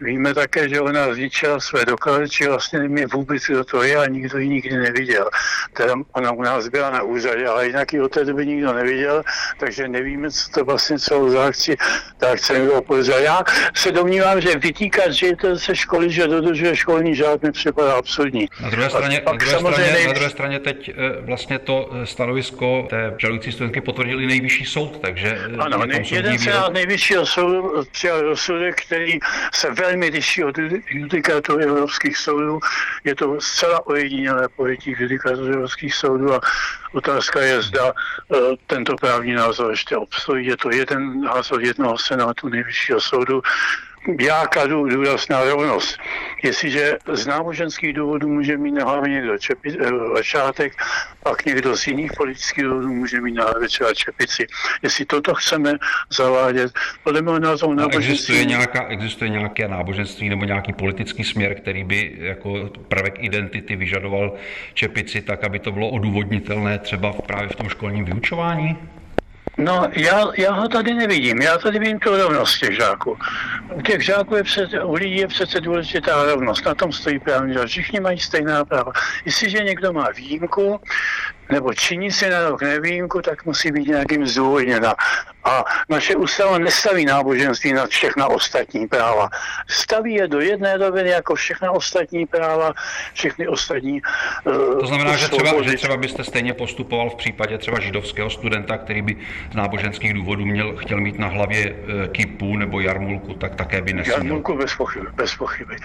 Víme 0.00 0.34
také, 0.34 0.68
že 0.68 0.80
ona 0.80 1.14
zničila 1.14 1.60
své 1.60 1.84
doklady, 1.84 2.28
či 2.28 2.48
vlastně 2.48 2.78
nevím 2.78 3.08
vůbec, 3.08 3.42
kdo 3.42 3.64
to 3.64 3.82
je 3.82 3.96
a 3.96 4.06
nikdo 4.06 4.38
ji 4.38 4.48
nikdy 4.48 4.76
neviděl. 4.76 5.30
Teda 5.72 5.94
ona 6.12 6.32
u 6.32 6.42
nás 6.42 6.68
byla 6.68 6.90
na 6.90 7.02
úřadě, 7.02 7.46
ale 7.46 7.66
jinak 7.66 7.92
ji 7.92 8.00
od 8.00 8.12
té 8.12 8.24
doby 8.24 8.46
nikdo 8.46 8.72
neviděl, 8.72 9.22
takže 9.58 9.88
nevíme, 9.88 10.30
co 10.30 10.50
to 10.50 10.64
vlastně 10.64 10.98
celou 10.98 11.30
záchci, 11.30 11.76
tak 12.18 12.38
se 12.38 12.58
mi 12.58 12.68
podezřel. 12.86 13.18
Já 13.18 13.44
se 13.74 13.92
domnívám, 13.92 14.40
že 14.40 14.58
vytýkat 14.58 15.12
ředitel 15.12 15.58
se 15.58 15.76
školy, 15.76 16.10
že 16.10 16.26
dodržuje 16.26 16.76
školní 16.76 17.14
řád, 17.14 17.42
mi 17.42 17.52
připadá 17.52 17.94
absurdní. 17.94 18.48
Na 18.62 18.70
druhé 18.70 18.90
straně, 18.90 19.22
na 19.26 19.32
druhé 19.32 19.58
straně, 19.58 20.06
na 20.06 20.12
druhé 20.12 20.30
straně 20.30 20.58
teď 20.60 20.88
eh, 20.88 20.94
vlastně 21.20 21.58
to 21.58 21.90
eh, 21.92 22.06
stanovisko 22.28 22.86
té 22.90 23.14
žalující 23.18 23.52
studentky 23.52 23.80
potvrdili 23.80 24.26
nejvyšší 24.26 24.64
soud, 24.64 25.00
takže... 25.00 25.38
Eh, 25.52 25.56
ano, 25.56 25.86
ne, 25.86 26.02
jeden 26.10 26.38
senát 26.38 26.72
nejvyššího 26.72 27.26
soudu 27.26 27.84
přijal 27.92 28.20
rozsudek, 28.20 28.82
který 28.82 29.18
se 29.52 29.70
velmi 29.70 30.08
liší 30.08 30.44
od 30.44 30.58
judikatury 30.90 31.64
evropských 31.64 32.16
soudů. 32.16 32.60
Je 33.04 33.14
to 33.14 33.40
zcela 33.40 33.86
ojedinělé 33.86 34.48
pojetí 34.56 34.94
judikatury 34.98 35.54
evropských 35.54 35.94
soudů 35.94 36.34
a 36.34 36.40
otázka 36.92 37.40
je, 37.40 37.62
zda 37.62 37.92
tento 38.66 38.96
právní 38.96 39.32
názor 39.32 39.70
ještě 39.70 39.96
obstojí. 39.96 40.46
Je 40.46 40.56
to 40.56 40.70
jeden 40.70 41.20
názor 41.20 41.62
jednoho 41.62 41.98
senátu 41.98 42.48
nejvyššího 42.48 43.00
soudu, 43.00 43.42
já 44.20 44.46
kladu 44.46 44.88
důraz 44.88 45.28
na 45.28 45.44
rovnost. 45.44 45.98
Jestliže 46.42 46.96
z 47.12 47.26
náboženských 47.26 47.92
důvodů 47.92 48.28
může 48.28 48.56
mít 48.56 48.72
na 48.72 48.84
hlavě 48.84 49.10
někdo 49.10 49.38
čepi, 49.38 49.76
eh, 49.80 50.70
pak 51.22 51.44
někdo 51.44 51.76
z 51.76 51.86
jiných 51.86 52.12
politických 52.16 52.64
důvodů 52.64 52.88
může 52.94 53.20
mít 53.20 53.34
na 53.34 53.44
hlavě 53.44 53.68
třeba 53.68 53.94
čepici. 53.94 54.46
Jestli 54.82 55.04
toto 55.04 55.34
chceme 55.34 55.74
zavádět, 56.10 56.72
podle 57.04 57.22
mého 57.22 57.38
názoru 57.38 57.74
náboženství... 57.74 58.12
Existuje, 58.12 58.44
nějaká, 58.44 58.86
existuje 58.88 59.30
nějaké 59.30 59.68
náboženství 59.68 60.28
nebo 60.28 60.44
nějaký 60.44 60.72
politický 60.72 61.24
směr, 61.24 61.54
který 61.54 61.84
by 61.84 62.12
jako 62.18 62.70
prvek 62.88 63.14
identity 63.18 63.76
vyžadoval 63.76 64.34
čepici 64.74 65.22
tak, 65.22 65.44
aby 65.44 65.58
to 65.58 65.72
bylo 65.72 65.88
odůvodnitelné 65.88 66.78
třeba 66.78 67.12
právě 67.12 67.48
v 67.48 67.56
tom 67.56 67.68
školním 67.68 68.04
vyučování? 68.04 68.76
No, 69.58 69.88
já, 69.92 70.24
já 70.38 70.52
ho 70.52 70.68
tady 70.68 70.94
nevidím. 70.94 71.42
Já 71.42 71.58
tady 71.58 71.78
vidím 71.78 71.98
tu 71.98 72.16
rovnost 72.16 72.58
těch 72.58 72.76
žáků. 72.76 73.18
U 73.74 73.82
těch 73.82 74.02
žáků 74.02 74.36
je 74.36 74.42
přece, 74.44 74.84
u 74.84 74.94
lidí 74.94 75.16
je 75.16 75.26
přece 75.26 75.60
důležitá 75.60 76.24
rovnost. 76.24 76.66
Na 76.66 76.74
tom 76.74 76.92
stojí 76.92 77.18
právní 77.18 77.54
řád. 77.54 77.66
Všichni 77.66 78.00
mají 78.00 78.18
stejná 78.18 78.64
práva. 78.64 78.92
Jestliže 79.24 79.58
někdo 79.58 79.92
má 79.92 80.08
výjimku, 80.16 80.80
nebo 81.52 81.74
činí 81.74 82.10
si 82.10 82.30
na 82.30 82.48
rok 82.48 82.62
nevýjimku, 82.62 83.22
tak 83.22 83.44
musí 83.46 83.72
být 83.72 83.88
nějakým 83.88 84.26
zdůvodněna. 84.26 84.94
A 85.44 85.64
naše 85.88 86.16
ústava 86.16 86.58
nestaví 86.58 87.04
náboženství 87.04 87.72
na 87.72 87.86
všechna 87.86 88.26
ostatní 88.26 88.86
práva. 88.86 89.28
Staví 89.68 90.14
je 90.14 90.28
do 90.28 90.40
jedné 90.40 90.76
roviny 90.76 91.10
jako 91.10 91.34
všechna 91.34 91.70
ostatní 91.70 92.26
práva, 92.26 92.72
všechny 93.12 93.48
ostatní. 93.48 94.02
Uh, 94.44 94.80
to 94.80 94.86
znamená, 94.86 95.16
že 95.16 95.28
třeba, 95.28 95.62
že 95.62 95.76
třeba 95.76 95.96
byste 95.96 96.24
stejně 96.24 96.54
postupoval 96.54 97.10
v 97.10 97.14
případě 97.14 97.58
třeba 97.58 97.80
židovského 97.80 98.30
studenta, 98.30 98.78
který 98.78 99.02
by 99.02 99.16
z 99.52 99.56
náboženských 99.56 100.14
důvodů 100.14 100.46
měl, 100.46 100.76
chtěl 100.76 101.00
mít 101.00 101.18
na 101.18 101.28
hlavě 101.28 101.72
uh, 101.72 102.06
kipu 102.06 102.56
nebo 102.56 102.80
jarmulku, 102.80 103.34
tak 103.34 103.54
také 103.54 103.82
by 103.82 103.92
nesměl. 103.92 104.16
Jarmulku 104.16 104.56
bez 104.56 104.74
pochyby. 104.74 105.06
Bez 105.14 105.34
pochyby. 105.34 105.76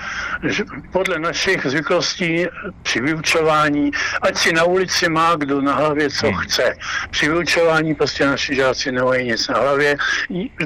Podle 0.91 1.19
našich 1.19 1.65
zvyklostí 1.65 2.45
při 2.83 3.01
vyučování, 3.01 3.91
ať 4.21 4.37
si 4.37 4.53
na 4.53 4.63
ulici 4.63 5.09
má 5.09 5.35
kdo 5.35 5.61
na 5.61 5.75
hlavě, 5.75 6.09
co 6.09 6.27
hmm. 6.27 6.37
chce. 6.37 6.75
Při 7.09 7.29
vyučování 7.29 7.95
prostě 7.95 8.25
naši 8.25 8.55
žáci 8.55 8.91
nemají 8.91 9.27
nic 9.27 9.42
na 9.47 9.59
hlavě. 9.59 9.95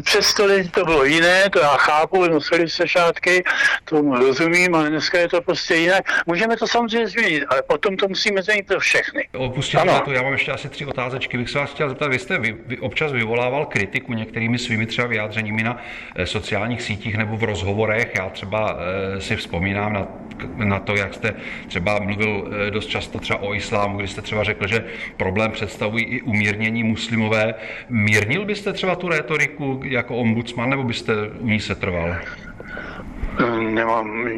Přesto 0.04 0.48
to 0.72 0.86
bylo 0.86 1.04
jiné, 1.04 1.50
to 1.50 1.60
já 1.60 1.78
chápu, 1.78 2.28
nosili 2.28 2.70
se 2.70 2.88
šátky, 2.88 3.44
tomu 3.86 4.16
rozumím, 4.16 4.76
ale 4.76 4.90
dneska 4.90 5.20
je 5.20 5.28
to 5.28 5.42
prostě 5.42 5.76
jinak. 5.76 6.06
Můžeme 6.26 6.58
to 6.58 6.68
samozřejmě 6.68 7.08
změnit, 7.08 7.44
ale 7.50 7.62
potom 7.62 7.98
to 7.98 8.08
musíme 8.08 8.42
změnit 8.44 8.68
pro 8.68 8.80
všechny. 8.80 9.28
Opustím 9.38 9.80
to, 10.06 10.12
já 10.12 10.22
mám 10.22 10.34
ještě 10.34 10.52
asi 10.52 10.70
tři 10.70 10.86
otázečky. 10.86 11.38
Bych 11.38 11.50
se 11.50 11.60
vás 11.60 11.72
chtěl 11.72 11.90
zeptat, 11.90 12.08
vy 12.08 12.20
jste 12.20 12.40
vy, 12.40 12.56
vy 12.66 12.78
občas 12.78 13.12
vyvolával 13.12 13.66
kritiku 13.66 14.14
některými 14.14 14.58
svými 14.58 14.86
třeba 14.86 15.08
vyjádřeními 15.08 15.64
na 15.64 15.78
eh, 16.16 16.26
sociálních 16.26 16.82
sítích 16.82 17.18
nebo 17.18 17.38
v 17.38 17.44
rozhovorech. 17.44 18.12
Já 18.16 18.30
třeba 18.30 18.78
eh, 18.80 19.22
si 19.22 19.36
vzpomínám 19.36 19.94
na, 19.94 20.08
na 20.56 20.80
to, 20.80 20.96
jak 20.96 21.14
jste 21.14 21.34
třeba 21.68 22.00
mluvil 22.00 22.52
eh, 22.68 22.72
dost 22.72 22.88
často 22.88 23.20
třeba 23.20 23.42
o 23.42 23.54
islámu, 23.54 23.98
kdy 23.98 24.08
jste 24.08 24.22
třeba 24.22 24.44
řekl, 24.44 24.68
že 24.68 24.86
problém 25.18 25.52
představují 25.52 26.06
i 26.06 26.22
umírnění 26.22 26.84
muslimové. 26.84 27.54
Mírnil 27.90 28.46
byste 28.46 28.67
třeba 28.74 28.96
tu 28.96 29.08
rétoriku 29.08 29.82
jako 29.84 30.18
ombudsman, 30.18 30.70
nebo 30.70 30.84
byste 30.84 31.14
u 31.40 31.48
ní 31.48 31.60
setrval? 31.60 32.16
Nemám 33.60 34.30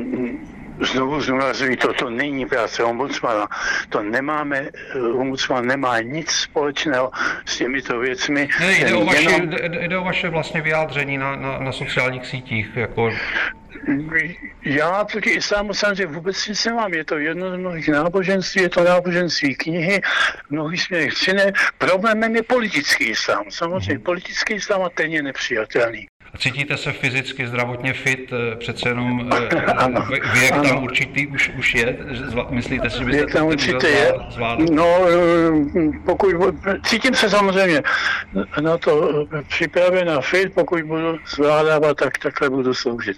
znovu 0.81 1.21
zdůrazňuji, 1.21 1.77
toto 1.77 2.09
není 2.09 2.45
práce 2.45 2.83
ombudsmana. 2.83 3.47
To 3.89 4.03
nemáme, 4.03 4.69
ombudsman 5.13 5.67
nemá 5.67 5.99
nic 5.99 6.31
společného 6.31 7.11
s 7.45 7.57
těmito 7.57 7.99
věcmi. 7.99 8.49
Ne, 8.59 8.79
jde, 8.79 8.93
o 8.93 9.05
vaše, 9.05 9.21
jenom... 9.21 9.49
jde 9.87 9.97
o 9.97 10.03
vaše 10.03 10.29
vlastně 10.29 10.61
vyjádření 10.61 11.17
na, 11.17 11.35
na, 11.35 11.59
na 11.59 11.71
sociálních 11.71 12.25
sítích. 12.25 12.67
Jako... 12.75 13.11
Já 14.65 15.03
proti 15.03 15.29
islámu 15.29 15.73
samozřejmě 15.73 16.05
vůbec 16.05 16.47
nic 16.47 16.65
nemám. 16.65 16.93
Je 16.93 17.03
to 17.05 17.17
jedno 17.17 17.51
z 17.51 17.57
mnohých 17.57 17.89
náboženství, 17.89 18.61
je 18.61 18.69
to 18.69 18.83
náboženství 18.83 19.55
knihy, 19.55 20.01
mnohý 20.49 20.77
směrech. 20.77 21.13
Problémem 21.77 22.35
je 22.35 22.43
politický 22.43 23.03
islám. 23.03 23.45
Samozřejmě 23.49 23.93
hmm. 23.93 24.03
politický 24.03 24.53
islám 24.53 24.81
a 24.83 24.89
ten 24.89 25.11
je 25.11 25.23
nepřijatelný. 25.23 26.07
Cítíte 26.37 26.77
se 26.77 26.91
fyzicky, 26.91 27.47
zdravotně 27.47 27.93
fit, 27.93 28.33
eh, 28.33 28.55
přece 28.55 28.89
jenom 28.89 29.29
eh, 29.33 29.55
ano, 29.55 30.07
věk 30.33 30.51
ano. 30.51 30.63
tam 30.63 30.83
určitý 30.83 31.27
už, 31.27 31.51
už 31.57 31.75
je? 31.75 31.97
Myslíte 32.49 32.89
si, 32.89 32.97
že 32.97 33.05
byste 33.05 33.17
věk 33.17 33.33
tam 33.33 33.47
určitě 33.47 33.87
je. 33.87 34.13
Zvládl? 34.29 34.65
No, 34.71 34.97
eh, 35.07 35.99
pokud, 36.05 36.35
cítím 36.83 37.15
se 37.15 37.29
samozřejmě 37.29 37.81
na 38.61 38.77
to 38.77 39.25
připraven 39.47 40.09
a 40.09 40.21
fit, 40.21 40.53
pokud 40.53 40.81
budu 40.81 41.17
zvládávat, 41.35 41.97
tak 41.97 42.17
takhle 42.17 42.49
budu 42.49 42.73
sloužit. 42.73 43.17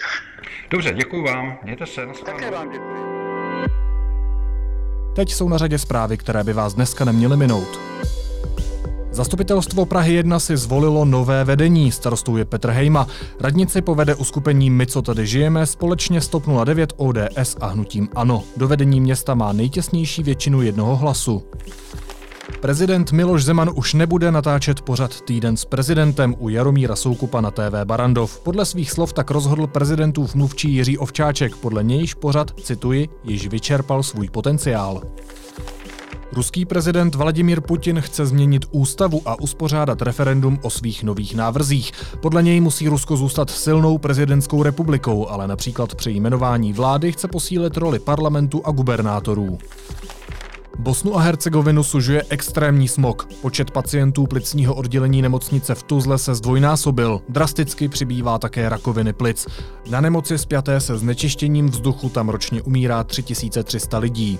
Dobře, 0.70 0.94
děkuji 0.94 1.24
vám. 1.24 1.58
Mějte 1.64 1.86
se. 1.86 2.08
Také 2.26 2.52
vám 2.52 2.72
děkuji. 2.72 3.12
Teď 5.16 5.34
jsou 5.34 5.50
na 5.50 5.58
řadě 5.58 5.78
zprávy, 5.78 6.18
které 6.18 6.44
by 6.44 6.54
vás 6.54 6.74
dneska 6.74 7.06
neměly 7.06 7.38
minout. 7.38 7.91
Zastupitelstvo 9.12 9.86
Prahy 9.86 10.14
1 10.14 10.40
si 10.40 10.58
zvolilo 10.58 11.06
nové 11.06 11.44
vedení, 11.44 11.92
starostou 11.92 12.38
je 12.38 12.46
Petr 12.46 12.70
Hejma. 12.70 13.08
Radnici 13.40 13.82
povede 13.82 14.16
uskupení 14.16 14.70
My, 14.70 14.88
co 14.88 15.02
tady 15.02 15.28
žijeme, 15.28 15.66
společně 15.66 16.22
s 16.22 16.28
TOP 16.28 16.44
09, 16.66 16.94
ODS 16.98 17.58
a 17.62 17.68
hnutím 17.68 18.10
ANO. 18.16 18.44
Do 18.58 18.68
vedení 18.68 19.02
města 19.02 19.36
má 19.36 19.54
nejtěsnější 19.54 20.24
většinu 20.24 20.62
jednoho 20.62 20.96
hlasu. 20.96 21.44
Prezident 22.62 23.12
Miloš 23.12 23.44
Zeman 23.44 23.72
už 23.76 23.94
nebude 23.94 24.32
natáčet 24.32 24.82
pořad 24.82 25.22
Týden 25.22 25.58
s 25.58 25.66
prezidentem 25.66 26.36
u 26.40 26.50
Jaromíra 26.50 26.96
Soukupa 26.96 27.42
na 27.42 27.52
TV 27.52 27.84
Barandov. 27.84 28.40
Podle 28.40 28.66
svých 28.66 28.92
slov 28.92 29.14
tak 29.14 29.32
rozhodl 29.32 29.68
prezidentův 29.68 30.36
mluvčí 30.36 30.74
Jiří 30.74 30.98
Ovčáček, 30.98 31.56
podle 31.56 31.84
nějž 31.84 32.14
pořad, 32.14 32.52
cituji, 32.64 33.10
již 33.24 33.48
vyčerpal 33.48 34.04
svůj 34.04 34.30
potenciál. 34.30 35.02
Ruský 36.34 36.66
prezident 36.66 37.16
Vladimír 37.16 37.62
Putin 37.62 38.02
chce 38.02 38.26
změnit 38.26 38.66
ústavu 38.72 39.22
a 39.26 39.40
uspořádat 39.40 40.02
referendum 40.02 40.60
o 40.62 40.70
svých 40.70 41.04
nových 41.04 41.36
návrzích. 41.36 41.92
Podle 42.20 42.44
něj 42.44 42.62
musí 42.62 42.88
Rusko 42.88 43.18
zůstat 43.18 43.50
silnou 43.50 43.98
prezidentskou 43.98 44.64
republikou, 44.64 45.28
ale 45.28 45.48
například 45.48 45.96
při 45.96 46.12
jmenování 46.12 46.74
vlády 46.74 47.12
chce 47.12 47.28
posílit 47.28 47.78
roli 47.78 48.00
parlamentu 48.00 48.62
a 48.66 48.72
gubernátorů. 48.72 49.58
Bosnu 50.80 51.18
a 51.18 51.22
Hercegovinu 51.22 51.84
sužuje 51.84 52.24
extrémní 52.30 52.88
smog. 52.88 53.28
Počet 53.42 53.72
pacientů 53.72 54.28
plicního 54.28 54.76
oddělení 54.76 55.22
nemocnice 55.22 55.76
v 55.76 55.84
Tuzle 55.84 56.18
se 56.18 56.36
zdvojnásobil. 56.36 57.22
Drasticky 57.30 57.88
přibývá 57.88 58.40
také 58.40 58.70
rakoviny 58.70 59.14
plic. 59.14 59.48
Na 59.90 60.02
nemoci 60.02 60.38
spjaté 60.38 60.80
se 60.80 60.98
znečištěním 60.98 61.70
vzduchu 61.70 62.10
tam 62.10 62.30
ročně 62.30 62.62
umírá 62.62 63.04
3300 63.04 63.98
lidí. 63.98 64.40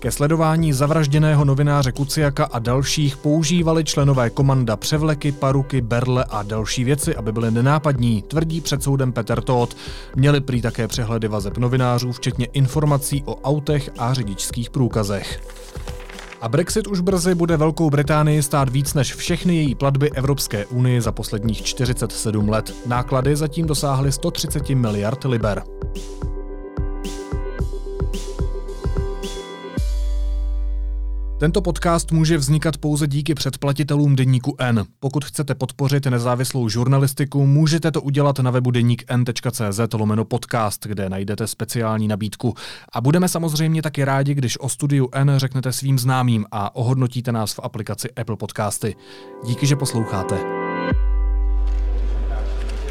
Ke 0.00 0.10
sledování 0.10 0.72
zavražděného 0.72 1.44
novináře 1.44 1.92
Kuciaka 1.92 2.44
a 2.44 2.58
dalších 2.58 3.16
používali 3.16 3.84
členové 3.84 4.30
komanda 4.30 4.76
převleky, 4.76 5.32
paruky, 5.32 5.80
berle 5.80 6.24
a 6.24 6.42
další 6.42 6.84
věci, 6.84 7.16
aby 7.16 7.32
byly 7.32 7.50
nenápadní, 7.50 8.22
tvrdí 8.22 8.60
před 8.60 8.82
soudem 8.82 9.12
Peter 9.12 9.42
Todt. 9.42 9.76
Měli 10.16 10.40
prý 10.40 10.62
také 10.62 10.88
přehledy 10.88 11.28
vazeb 11.28 11.58
novinářů, 11.58 12.12
včetně 12.12 12.46
informací 12.46 13.22
o 13.26 13.40
autech 13.40 13.90
a 13.98 14.14
řidičských 14.14 14.70
průkazech. 14.70 15.40
A 16.40 16.48
Brexit 16.48 16.86
už 16.86 17.00
brzy 17.00 17.34
bude 17.34 17.56
Velkou 17.56 17.90
Británii 17.90 18.42
stát 18.42 18.68
víc 18.68 18.94
než 18.94 19.14
všechny 19.14 19.56
její 19.56 19.74
platby 19.74 20.10
Evropské 20.10 20.66
unii 20.66 21.00
za 21.00 21.12
posledních 21.12 21.62
47 21.62 22.48
let. 22.48 22.74
Náklady 22.86 23.36
zatím 23.36 23.66
dosáhly 23.66 24.12
130 24.12 24.70
miliard 24.70 25.24
liber. 25.24 25.62
Tento 31.38 31.62
podcast 31.62 32.12
může 32.12 32.36
vznikat 32.36 32.76
pouze 32.76 33.06
díky 33.06 33.34
předplatitelům 33.34 34.16
Deníku 34.16 34.56
N. 34.58 34.84
Pokud 35.00 35.24
chcete 35.24 35.54
podpořit 35.54 36.06
nezávislou 36.06 36.68
žurnalistiku, 36.68 37.46
můžete 37.46 37.90
to 37.90 38.02
udělat 38.02 38.38
na 38.38 38.50
webu 38.50 38.70
deníkn.cz 38.70 39.80
lomeno 39.94 40.24
podcast, 40.24 40.86
kde 40.86 41.08
najdete 41.08 41.46
speciální 41.46 42.08
nabídku. 42.08 42.54
A 42.92 43.00
budeme 43.00 43.28
samozřejmě 43.28 43.82
taky 43.82 44.04
rádi, 44.04 44.34
když 44.34 44.60
o 44.60 44.68
studiu 44.68 45.08
N 45.12 45.32
řeknete 45.36 45.72
svým 45.72 45.98
známým 45.98 46.46
a 46.52 46.76
ohodnotíte 46.76 47.32
nás 47.32 47.52
v 47.52 47.60
aplikaci 47.62 48.08
Apple 48.20 48.36
Podcasty. 48.36 48.96
Díky, 49.46 49.66
že 49.66 49.76
posloucháte. 49.76 50.38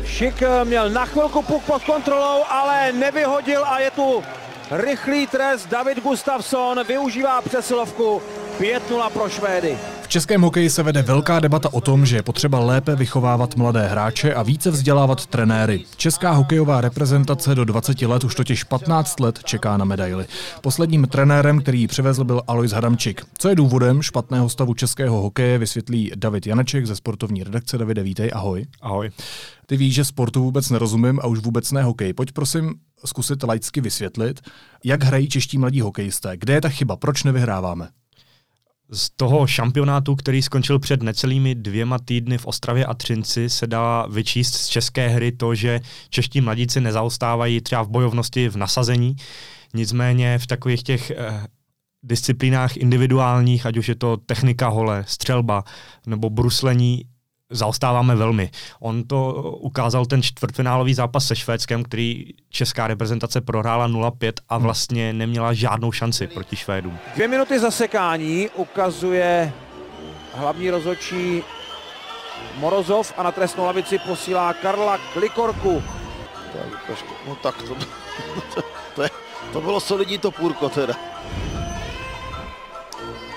Šik 0.06 0.44
měl 0.64 0.90
na 0.90 1.06
chvilku 1.06 1.42
puk 1.42 1.64
pod 1.64 1.84
kontrolou, 1.84 2.44
ale 2.50 2.92
nevyhodil 2.92 3.66
a 3.66 3.80
je 3.80 3.92
tu 3.92 4.24
Rychlý 4.72 5.28
trest 5.28 5.66
David 5.70 6.04
Gustafsson 6.04 6.84
využívá 6.84 7.42
přesilovku 7.42 8.22
5-0 8.60 9.10
pro 9.10 9.30
Švédy. 9.30 9.78
V 10.02 10.08
českém 10.08 10.42
hokeji 10.42 10.70
se 10.70 10.84
vede 10.84 11.02
velká 11.02 11.40
debata 11.40 11.74
o 11.74 11.82
tom, 11.82 12.06
že 12.06 12.16
je 12.16 12.24
potřeba 12.24 12.60
lépe 12.60 12.96
vychovávat 12.96 13.56
mladé 13.56 13.88
hráče 13.88 14.34
a 14.34 14.44
více 14.44 14.72
vzdělávat 14.72 15.26
trenéry. 15.26 15.86
Česká 15.98 16.32
hokejová 16.32 16.82
reprezentace 16.82 17.56
do 17.56 17.66
20 17.66 18.02
let 18.02 18.24
už 18.24 18.36
totiž 18.36 18.64
15 18.64 19.20
let 19.20 19.40
čeká 19.44 19.78
na 19.78 19.86
medaily. 19.86 20.26
Posledním 20.62 21.08
trenérem, 21.08 21.62
který 21.62 21.82
ji 21.82 21.88
přivezl, 21.88 22.24
byl 22.24 22.42
Alois 22.48 22.72
Hadamčik. 22.72 23.22
Co 23.38 23.50
je 23.50 23.56
důvodem 23.56 24.02
špatného 24.02 24.50
stavu 24.50 24.74
českého 24.74 25.22
hokeje, 25.22 25.58
vysvětlí 25.58 26.12
David 26.16 26.48
Janeček 26.48 26.86
ze 26.86 26.96
sportovní 26.96 27.44
redakce. 27.44 27.78
Davide, 27.78 28.04
vítej, 28.04 28.32
ahoj. 28.34 28.66
Ahoj. 28.82 29.10
Ty 29.66 29.78
víš, 29.78 29.96
že 29.96 30.06
sportu 30.06 30.44
vůbec 30.44 30.70
nerozumím 30.70 31.20
a 31.20 31.28
už 31.28 31.40
vůbec 31.40 31.72
ne 31.72 31.84
hokej. 31.84 32.14
Pojď 32.14 32.32
prosím 32.32 32.76
zkusit 33.06 33.44
laicky 33.44 33.82
vysvětlit, 33.82 34.42
jak 34.84 35.04
hrají 35.04 35.30
čeští 35.30 35.58
mladí 35.58 35.82
hokejisté. 35.82 36.38
Kde 36.38 36.54
je 36.54 36.62
ta 36.62 36.70
chyba? 36.70 36.96
Proč 36.96 37.24
nevyhráváme? 37.24 37.88
Z 38.92 39.10
toho 39.10 39.48
šampionátu, 39.48 40.16
který 40.16 40.42
skončil 40.42 40.80
před 40.80 41.04
necelými 41.04 41.56
dvěma 41.56 42.00
týdny 42.00 42.38
v 42.38 42.46
Ostravě 42.46 42.86
a 42.86 42.94
Třinci, 42.94 43.50
se 43.50 43.68
dá 43.68 44.06
vyčíst 44.06 44.54
z 44.54 44.68
české 44.68 45.08
hry 45.08 45.32
to, 45.32 45.56
že 45.56 45.80
čeští 46.10 46.42
mladíci 46.42 46.82
nezaostávají 46.82 47.62
třeba 47.62 47.82
v 47.84 47.90
bojovnosti, 47.90 48.50
v 48.50 48.56
nasazení. 48.58 49.16
Nicméně 49.74 50.40
v 50.40 50.48
takových 50.48 50.84
těch 50.84 51.12
eh, 51.12 51.48
disciplínách 52.04 52.78
individuálních, 52.78 53.66
ať 53.66 53.78
už 53.78 53.90
je 53.90 53.96
to 53.96 54.18
technika 54.18 54.68
hole, 54.68 55.04
střelba 55.08 55.64
nebo 56.08 56.30
bruslení, 56.30 57.04
zaostáváme 57.50 58.16
velmi. 58.16 58.52
On 58.80 59.04
to 59.04 59.34
ukázal 59.60 60.06
ten 60.06 60.24
čtvrtfinálový 60.24 60.94
zápas 60.94 61.28
se 61.28 61.36
Švédskem, 61.36 61.84
který 61.84 62.26
česká 62.50 62.88
reprezentace 62.88 63.42
prohrála 63.42 63.88
0-5 63.90 64.32
a 64.50 64.56
hmm. 64.56 64.64
vlastně 64.64 65.14
neměla 65.14 65.54
žádnou 65.54 65.92
šanci 65.92 66.28
proti 66.28 66.56
Švédům. 66.56 66.98
Dvě 67.16 67.28
minuty 67.28 67.60
zasekání 67.60 68.50
ukazuje 68.56 69.54
hlavní 70.34 70.70
rozhodčí 70.70 71.44
Morozov 72.58 73.14
a 73.18 73.24
na 73.24 73.32
trestnou 73.32 73.66
lavici 73.66 74.00
posílá 74.00 74.54
Karla 74.54 74.98
Klikorku. 75.14 75.84
Tak, 76.54 76.98
no 77.28 77.36
tak 77.36 77.56
to, 77.64 77.76
to, 78.56 78.62
to, 78.96 79.04
to 79.54 79.62
bylo 79.62 79.80
solidní 79.80 80.18
topůrko 80.18 80.70
teda 80.70 80.94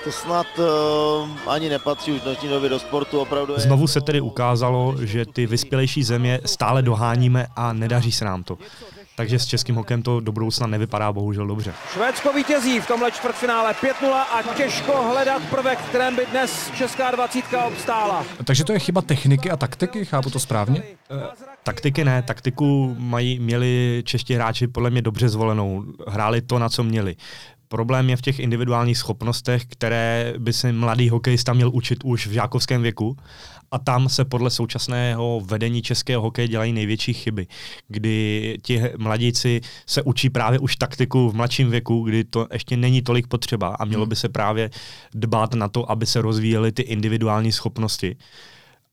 to 0.03 0.11
snad 0.11 0.47
uh, 0.59 1.29
ani 1.47 1.69
nepatří 1.69 2.11
už 2.11 2.21
dnešní 2.21 2.49
době 2.49 2.69
do 2.69 2.79
sportu. 2.79 3.19
Opravdu 3.19 3.53
je... 3.53 3.59
Znovu 3.59 3.87
se 3.87 4.01
tedy 4.01 4.21
ukázalo, 4.21 4.95
že 5.01 5.25
ty 5.25 5.45
vyspělejší 5.45 6.03
země 6.03 6.39
stále 6.45 6.81
doháníme 6.81 7.47
a 7.55 7.73
nedaří 7.73 8.11
se 8.11 8.25
nám 8.25 8.43
to. 8.43 8.57
Takže 9.15 9.39
s 9.39 9.45
českým 9.45 9.75
hokem 9.75 10.01
to 10.01 10.19
do 10.19 10.31
budoucna 10.31 10.67
nevypadá 10.67 11.13
bohužel 11.13 11.47
dobře. 11.47 11.73
Švédsko 11.93 12.33
vítězí 12.33 12.79
v 12.79 12.87
tomhle 12.87 13.11
čtvrtfinále 13.11 13.73
5-0 13.73 14.13
a 14.13 14.43
těžko 14.57 15.03
hledat 15.03 15.41
prvek, 15.49 15.79
kterém 15.79 16.15
by 16.15 16.25
dnes 16.25 16.71
česká 16.77 17.11
dvacítka 17.11 17.63
obstála. 17.63 18.25
Takže 18.43 18.63
to 18.63 18.73
je 18.73 18.79
chyba 18.79 19.01
techniky 19.01 19.51
a 19.51 19.57
taktiky, 19.57 20.05
chápu 20.05 20.29
to 20.29 20.39
správně? 20.39 20.83
Uh, 21.11 21.21
taktiky 21.63 22.05
ne, 22.05 22.21
taktiku 22.21 22.95
mají, 22.99 23.39
měli 23.39 24.01
čeští 24.05 24.33
hráči 24.33 24.67
podle 24.67 24.89
mě 24.89 25.01
dobře 25.01 25.29
zvolenou. 25.29 25.83
Hráli 26.07 26.41
to, 26.41 26.59
na 26.59 26.69
co 26.69 26.83
měli. 26.83 27.15
Problém 27.71 28.09
je 28.09 28.17
v 28.17 28.21
těch 28.21 28.39
individuálních 28.39 28.97
schopnostech, 28.97 29.65
které 29.65 30.33
by 30.37 30.53
si 30.53 30.71
mladý 30.71 31.09
hokejista 31.09 31.53
měl 31.53 31.71
učit 31.73 32.03
už 32.03 32.27
v 32.27 32.31
žákovském 32.31 32.81
věku. 32.81 33.17
A 33.71 33.79
tam 33.79 34.09
se 34.09 34.25
podle 34.25 34.49
současného 34.49 35.41
vedení 35.45 35.81
českého 35.81 36.21
hokeje 36.21 36.47
dělají 36.47 36.73
největší 36.73 37.13
chyby, 37.13 37.47
kdy 37.87 38.57
ti 38.61 38.81
mladíci 38.97 39.61
se 39.85 40.01
učí 40.01 40.29
právě 40.29 40.59
už 40.59 40.75
taktiku 40.75 41.29
v 41.29 41.35
mladším 41.35 41.69
věku, 41.69 42.03
kdy 42.03 42.23
to 42.23 42.47
ještě 42.53 42.77
není 42.77 43.01
tolik 43.01 43.27
potřeba 43.27 43.67
a 43.67 43.85
mělo 43.85 44.03
hmm. 44.03 44.09
by 44.09 44.15
se 44.15 44.29
právě 44.29 44.69
dbát 45.13 45.53
na 45.53 45.67
to, 45.67 45.91
aby 45.91 46.05
se 46.05 46.21
rozvíjely 46.21 46.71
ty 46.71 46.81
individuální 46.81 47.51
schopnosti. 47.51 48.15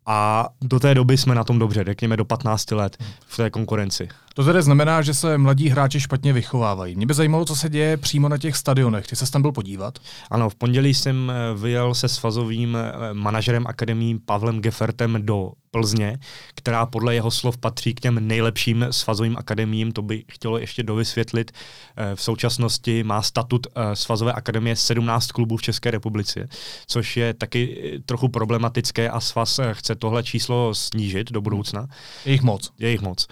A 0.06 0.48
do 0.62 0.80
té 0.80 0.94
doby 0.94 1.16
jsme 1.16 1.34
na 1.34 1.44
tom 1.44 1.58
dobře, 1.58 1.84
řekněme 1.84 2.16
do 2.16 2.24
15 2.24 2.70
let 2.70 2.96
v 3.26 3.36
té 3.36 3.50
konkurenci. 3.50 4.08
To 4.34 4.44
tedy 4.44 4.62
znamená, 4.62 5.02
že 5.02 5.14
se 5.14 5.38
mladí 5.38 5.68
hráči 5.68 6.00
špatně 6.00 6.32
vychovávají. 6.32 6.96
Mě 6.96 7.06
by 7.06 7.14
zajímalo, 7.14 7.44
co 7.44 7.56
se 7.56 7.68
děje 7.68 7.96
přímo 7.96 8.28
na 8.28 8.38
těch 8.38 8.56
stadionech. 8.56 9.06
Ty 9.06 9.16
se 9.16 9.30
tam 9.30 9.42
byl 9.42 9.52
podívat? 9.52 9.98
Ano, 10.30 10.50
v 10.50 10.54
pondělí 10.54 10.94
jsem 10.94 11.32
eh, 11.34 11.58
vyjel 11.58 11.94
se 11.94 12.08
svazovým 12.08 12.76
eh, 12.76 13.14
manažerem 13.14 13.66
akademí 13.66 14.18
Pavlem 14.18 14.60
Gefertem 14.60 15.18
do 15.20 15.52
Plzně, 15.70 16.18
která 16.54 16.86
podle 16.86 17.14
jeho 17.14 17.30
slov 17.30 17.58
patří 17.58 17.94
k 17.94 18.00
těm 18.00 18.28
nejlepším 18.28 18.86
svazovým 18.90 19.36
akademím. 19.36 19.92
To 19.92 20.02
by 20.02 20.24
chtělo 20.28 20.58
ještě 20.58 20.82
dovysvětlit. 20.82 21.52
Eh, 21.96 22.16
v 22.16 22.22
současnosti 22.22 23.02
má 23.04 23.22
statut 23.22 23.66
svazové 23.94 24.32
akademie 24.32 24.76
17 24.76 25.32
klubů 25.32 25.56
v 25.56 25.62
České 25.62 25.90
republice, 25.90 26.48
což 26.86 27.16
je 27.16 27.34
taky 27.34 27.92
trochu 28.06 28.28
problematické 28.28 29.10
a 29.10 29.20
svaz 29.20 29.60
chce 29.72 29.94
tohle 29.94 30.22
číslo 30.22 30.74
snížit 30.74 31.32
do 31.32 31.40
budoucna. 31.40 31.86
Je 32.24 32.32
jich 32.32 32.42
moc. 32.42 32.70
Je 32.78 32.90
jich 32.90 33.00
moc. 33.00 33.26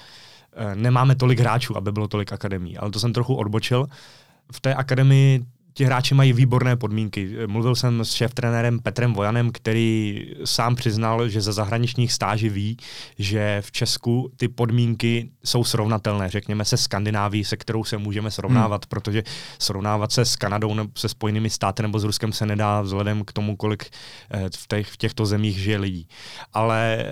Eh, 0.56 0.74
nemáme 0.74 1.14
tolik 1.14 1.40
hráčů, 1.40 1.76
aby 1.76 1.92
bylo 1.92 2.08
tolik 2.08 2.32
akademí, 2.32 2.76
ale 2.76 2.90
to 2.90 3.00
jsem 3.00 3.12
trochu 3.12 3.34
odbočil. 3.34 3.86
V 4.52 4.60
té 4.60 4.74
akademii 4.74 5.44
ti 5.76 5.84
hráči 5.84 6.14
mají 6.14 6.32
výborné 6.32 6.76
podmínky. 6.76 7.36
Mluvil 7.46 7.74
jsem 7.74 8.04
s 8.04 8.14
šéf-trenérem 8.14 8.78
Petrem 8.80 9.12
Vojanem, 9.12 9.50
který 9.52 10.20
sám 10.44 10.74
přiznal, 10.74 11.28
že 11.28 11.40
ze 11.40 11.52
zahraničních 11.52 12.12
stáží 12.12 12.48
ví, 12.48 12.76
že 13.18 13.62
v 13.64 13.72
Česku 13.72 14.32
ty 14.36 14.48
podmínky 14.48 15.30
jsou 15.44 15.64
srovnatelné, 15.64 16.30
řekněme 16.30 16.64
se 16.64 16.76
Skandináví, 16.76 17.44
se 17.44 17.56
kterou 17.56 17.84
se 17.84 17.98
můžeme 17.98 18.30
srovnávat, 18.30 18.84
hmm. 18.84 18.88
protože 18.88 19.22
srovnávat 19.58 20.12
se 20.12 20.24
s 20.24 20.36
Kanadou 20.36 20.74
nebo 20.74 20.90
se 20.96 21.08
Spojenými 21.08 21.50
státy 21.50 21.82
nebo 21.82 21.98
s 21.98 22.04
Ruskem 22.04 22.32
se 22.32 22.46
nedá 22.46 22.80
vzhledem 22.80 23.24
k 23.24 23.32
tomu, 23.32 23.56
kolik 23.56 23.84
eh, 24.30 24.48
v, 24.56 24.68
těch, 24.68 24.88
v 24.88 24.96
těchto 24.96 25.26
zemích 25.26 25.58
žije 25.58 25.78
lidí. 25.78 26.08
Ale 26.52 27.04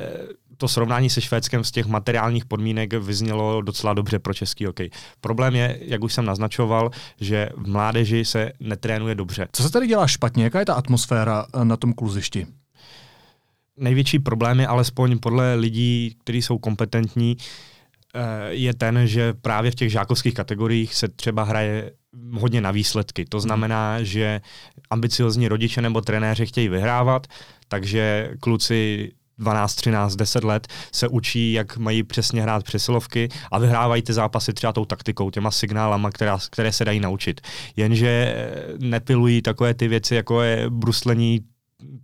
to 0.64 0.68
srovnání 0.68 1.10
se 1.10 1.20
Švédskem 1.20 1.64
z 1.64 1.70
těch 1.70 1.86
materiálních 1.86 2.44
podmínek 2.44 2.92
vyznělo 2.92 3.62
docela 3.62 3.94
dobře 3.94 4.18
pro 4.18 4.34
český 4.34 4.64
hokej. 4.64 4.90
Problém 5.20 5.54
je, 5.54 5.78
jak 5.80 6.04
už 6.04 6.14
jsem 6.14 6.24
naznačoval, 6.24 6.90
že 7.20 7.48
v 7.56 7.68
mládeži 7.68 8.24
se 8.24 8.52
netrénuje 8.60 9.14
dobře. 9.14 9.48
Co 9.52 9.62
se 9.62 9.70
tady 9.70 9.86
dělá 9.86 10.06
špatně? 10.06 10.44
Jaká 10.44 10.58
je 10.58 10.66
ta 10.66 10.74
atmosféra 10.74 11.46
eh, 11.46 11.64
na 11.64 11.76
tom 11.76 11.92
kluzišti? 11.92 12.46
Největší 13.76 14.18
problém 14.18 14.60
je 14.60 14.66
alespoň 14.66 15.18
podle 15.18 15.54
lidí, 15.54 16.16
kteří 16.24 16.42
jsou 16.42 16.58
kompetentní, 16.58 17.36
eh, 17.36 18.20
je 18.50 18.74
ten, 18.74 19.06
že 19.06 19.32
právě 19.32 19.70
v 19.70 19.74
těch 19.74 19.90
žákovských 19.90 20.34
kategoriích 20.34 20.94
se 20.94 21.08
třeba 21.08 21.42
hraje 21.44 21.90
hodně 22.32 22.60
na 22.60 22.70
výsledky. 22.70 23.24
To 23.24 23.40
znamená, 23.40 24.02
že 24.02 24.40
ambiciozní 24.90 25.48
rodiče 25.48 25.82
nebo 25.82 26.00
trenéři 26.00 26.46
chtějí 26.46 26.68
vyhrávat, 26.68 27.26
takže 27.68 28.30
kluci 28.40 29.10
12, 29.38 29.74
13, 29.74 30.16
10 30.16 30.44
let 30.44 30.66
se 30.92 31.08
učí, 31.08 31.52
jak 31.52 31.76
mají 31.76 32.02
přesně 32.02 32.42
hrát 32.42 32.64
přesilovky 32.64 33.28
a 33.52 33.58
vyhrávají 33.58 34.02
ty 34.02 34.12
zápasy 34.12 34.52
třeba 34.52 34.72
tou 34.72 34.84
taktikou, 34.84 35.30
těma 35.30 35.50
signálama, 35.50 36.10
která, 36.10 36.38
které 36.50 36.72
se 36.72 36.84
dají 36.84 37.00
naučit. 37.00 37.40
Jenže 37.76 38.36
nepilují 38.78 39.42
takové 39.42 39.74
ty 39.74 39.88
věci, 39.88 40.14
jako 40.14 40.42
je 40.42 40.70
bruslení 40.70 41.40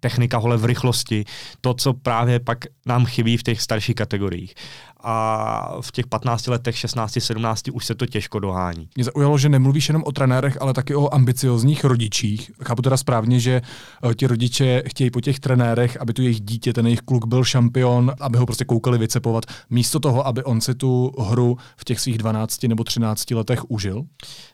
technika 0.00 0.38
hole 0.38 0.56
v 0.56 0.64
rychlosti, 0.64 1.24
to, 1.60 1.74
co 1.74 1.92
právě 1.92 2.40
pak 2.40 2.58
nám 2.86 3.06
chybí 3.06 3.36
v 3.36 3.42
těch 3.42 3.60
starších 3.60 3.94
kategoriích. 3.94 4.54
A 5.02 5.80
v 5.80 5.92
těch 5.92 6.06
15 6.06 6.46
letech, 6.46 6.78
16, 6.78 7.18
17 7.20 7.68
už 7.72 7.86
se 7.86 7.94
to 7.94 8.06
těžko 8.06 8.38
dohání. 8.38 8.88
Mě 8.96 9.04
zaujalo, 9.04 9.38
že 9.38 9.48
nemluvíš 9.48 9.88
jenom 9.88 10.02
o 10.06 10.12
trenérech, 10.12 10.58
ale 10.60 10.74
taky 10.74 10.94
o 10.94 11.14
ambiciozních 11.14 11.84
rodičích. 11.84 12.50
Chápu 12.64 12.82
teda 12.82 12.96
správně, 12.96 13.40
že 13.40 13.62
eh, 14.10 14.14
ti 14.14 14.26
rodiče 14.26 14.82
chtějí 14.86 15.10
po 15.10 15.20
těch 15.20 15.40
trenérech, 15.40 16.00
aby 16.00 16.12
tu 16.12 16.22
jejich 16.22 16.40
dítě, 16.40 16.72
ten 16.72 16.86
jejich 16.86 17.00
kluk 17.00 17.26
byl 17.26 17.44
šampion, 17.44 18.12
aby 18.20 18.38
ho 18.38 18.46
prostě 18.46 18.64
koukali 18.64 18.98
vycepovat, 18.98 19.44
místo 19.70 20.00
toho, 20.00 20.26
aby 20.26 20.44
on 20.44 20.60
si 20.60 20.74
tu 20.74 21.12
hru 21.18 21.56
v 21.76 21.84
těch 21.84 22.00
svých 22.00 22.18
12 22.18 22.62
nebo 22.62 22.84
13 22.84 23.30
letech 23.30 23.70
užil? 23.70 24.02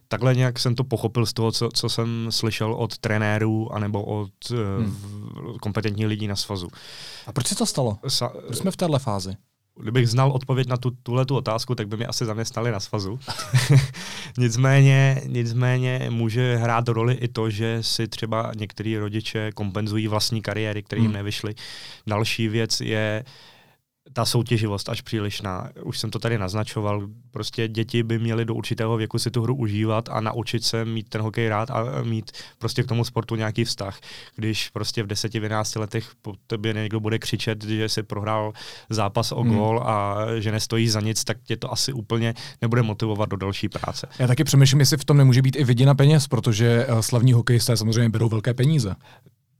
Takhle 0.08 0.34
nějak 0.34 0.58
jsem 0.58 0.74
to 0.74 0.84
pochopil 0.84 1.26
z 1.26 1.32
toho, 1.32 1.52
co, 1.52 1.68
co 1.74 1.88
jsem 1.88 2.26
slyšel 2.30 2.74
od 2.74 2.98
trenérů 2.98 3.74
anebo 3.74 4.02
od 4.04 4.30
eh, 4.50 4.54
hmm. 4.54 5.58
kompetentních 5.60 6.06
lidí 6.06 6.26
na 6.28 6.36
svazu. 6.36 6.68
A 7.26 7.32
proč 7.32 7.46
se 7.46 7.54
to 7.54 7.66
stalo? 7.66 7.98
Sa- 8.06 8.32
proč 8.46 8.58
jsme 8.58 8.70
v 8.70 8.76
téhle 8.76 8.98
fázi? 8.98 9.36
Kdybych 9.80 10.08
znal 10.08 10.30
odpověď 10.30 10.68
na 10.68 10.76
tu, 10.76 10.90
tuhle 10.90 11.26
tu 11.26 11.36
otázku, 11.36 11.74
tak 11.74 11.88
by 11.88 11.96
mě 11.96 12.06
asi 12.06 12.24
zaměstnali 12.24 12.70
na 12.70 12.80
svazu. 12.80 13.18
nicméně, 14.38 15.22
nicméně 15.26 16.06
může 16.10 16.56
hrát 16.56 16.88
roli 16.88 17.14
i 17.14 17.28
to, 17.28 17.50
že 17.50 17.78
si 17.80 18.08
třeba 18.08 18.52
některý 18.56 18.98
rodiče 18.98 19.52
kompenzují 19.52 20.08
vlastní 20.08 20.42
kariéry, 20.42 20.82
které 20.82 21.00
jim 21.00 21.06
hmm. 21.06 21.16
nevyšly. 21.16 21.54
Další 22.06 22.48
věc 22.48 22.80
je, 22.80 23.24
ta 24.16 24.24
soutěživost 24.24 24.88
až 24.88 25.00
přílišná. 25.00 25.70
Už 25.82 25.98
jsem 25.98 26.10
to 26.10 26.18
tady 26.18 26.38
naznačoval. 26.38 27.08
Prostě 27.30 27.68
děti 27.68 28.02
by 28.02 28.18
měly 28.18 28.44
do 28.44 28.54
určitého 28.54 28.96
věku 28.96 29.18
si 29.18 29.30
tu 29.30 29.42
hru 29.42 29.54
užívat 29.54 30.08
a 30.08 30.20
naučit 30.20 30.64
se 30.64 30.84
mít 30.84 31.08
ten 31.08 31.20
hokej 31.20 31.48
rád 31.48 31.70
a 31.70 31.84
mít 32.02 32.32
prostě 32.58 32.82
k 32.82 32.86
tomu 32.86 33.04
sportu 33.04 33.36
nějaký 33.36 33.64
vztah. 33.64 34.00
Když 34.36 34.68
prostě 34.68 35.02
v 35.02 35.06
10-11 35.06 35.80
letech 35.80 36.10
po 36.22 36.34
tobě 36.46 36.72
někdo 36.72 37.00
bude 37.00 37.18
křičet, 37.18 37.64
že 37.64 37.88
si 37.88 38.02
prohrál 38.02 38.52
zápas 38.90 39.32
o 39.32 39.42
hmm. 39.42 39.54
gol 39.54 39.82
a 39.86 40.16
že 40.38 40.52
nestojí 40.52 40.88
za 40.88 41.00
nic, 41.00 41.24
tak 41.24 41.36
tě 41.44 41.56
to 41.56 41.72
asi 41.72 41.92
úplně 41.92 42.34
nebude 42.62 42.82
motivovat 42.82 43.28
do 43.28 43.36
další 43.36 43.68
práce. 43.68 44.08
Já 44.18 44.26
taky 44.26 44.44
přemýšlím, 44.44 44.80
jestli 44.80 44.96
v 44.96 45.04
tom 45.04 45.16
nemůže 45.16 45.42
být 45.42 45.56
i 45.56 45.64
viděna 45.64 45.94
peněz, 45.94 46.26
protože 46.26 46.86
eh, 46.88 47.02
slavní 47.02 47.32
hokejisté 47.32 47.76
samozřejmě 47.76 48.08
berou 48.08 48.28
velké 48.28 48.54
peníze 48.54 48.94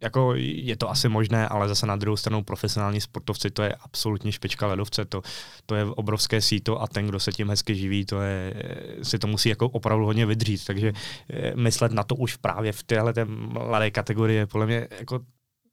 jako 0.01 0.35
je 0.37 0.77
to 0.77 0.91
asi 0.91 1.09
možné, 1.09 1.49
ale 1.49 1.69
zase 1.69 1.87
na 1.87 1.97
druhou 1.97 2.17
stranu 2.17 2.45
profesionální 2.45 3.01
sportovci, 3.01 3.51
to 3.51 3.63
je 3.63 3.75
absolutně 3.81 4.33
špička 4.33 4.67
ledovce, 4.67 5.05
to, 5.05 5.23
to 5.67 5.75
je 5.75 5.85
obrovské 5.85 6.41
síto 6.41 6.83
a 6.83 6.87
ten, 6.87 7.07
kdo 7.07 7.21
se 7.21 7.33
tím 7.33 7.51
hezky 7.51 7.75
živí, 7.75 8.05
to 8.05 8.21
je, 8.21 8.55
si 9.03 9.19
to 9.19 9.27
musí 9.27 9.49
jako 9.49 9.69
opravdu 9.69 10.05
hodně 10.05 10.27
vydřít, 10.27 10.65
takže 10.65 10.93
eh, 11.31 11.53
myslet 11.57 11.93
na 11.93 12.03
to 12.03 12.15
už 12.15 12.37
právě 12.37 12.73
v 12.73 12.83
téhle 12.83 13.13
mladé 13.25 13.91
kategorii 13.91 14.39
je 14.39 14.47
podle 14.47 14.67
mě 14.67 14.89
jako 14.99 15.21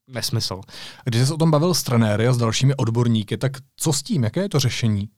nesmysl. 0.08 0.62
Když 1.04 1.22
jsi 1.22 1.34
o 1.34 1.38
tom 1.38 1.52
bavil 1.52 1.74
s 1.74 1.84
trenéry 1.84 2.28
a 2.28 2.34
s 2.34 2.38
dalšími 2.38 2.76
odborníky, 2.76 3.38
tak 3.38 3.52
co 3.76 3.94
s 3.94 4.04
tím, 4.04 4.24
jaké 4.24 4.42
je 4.42 4.50
to 4.50 4.60
řešení? 4.60 5.10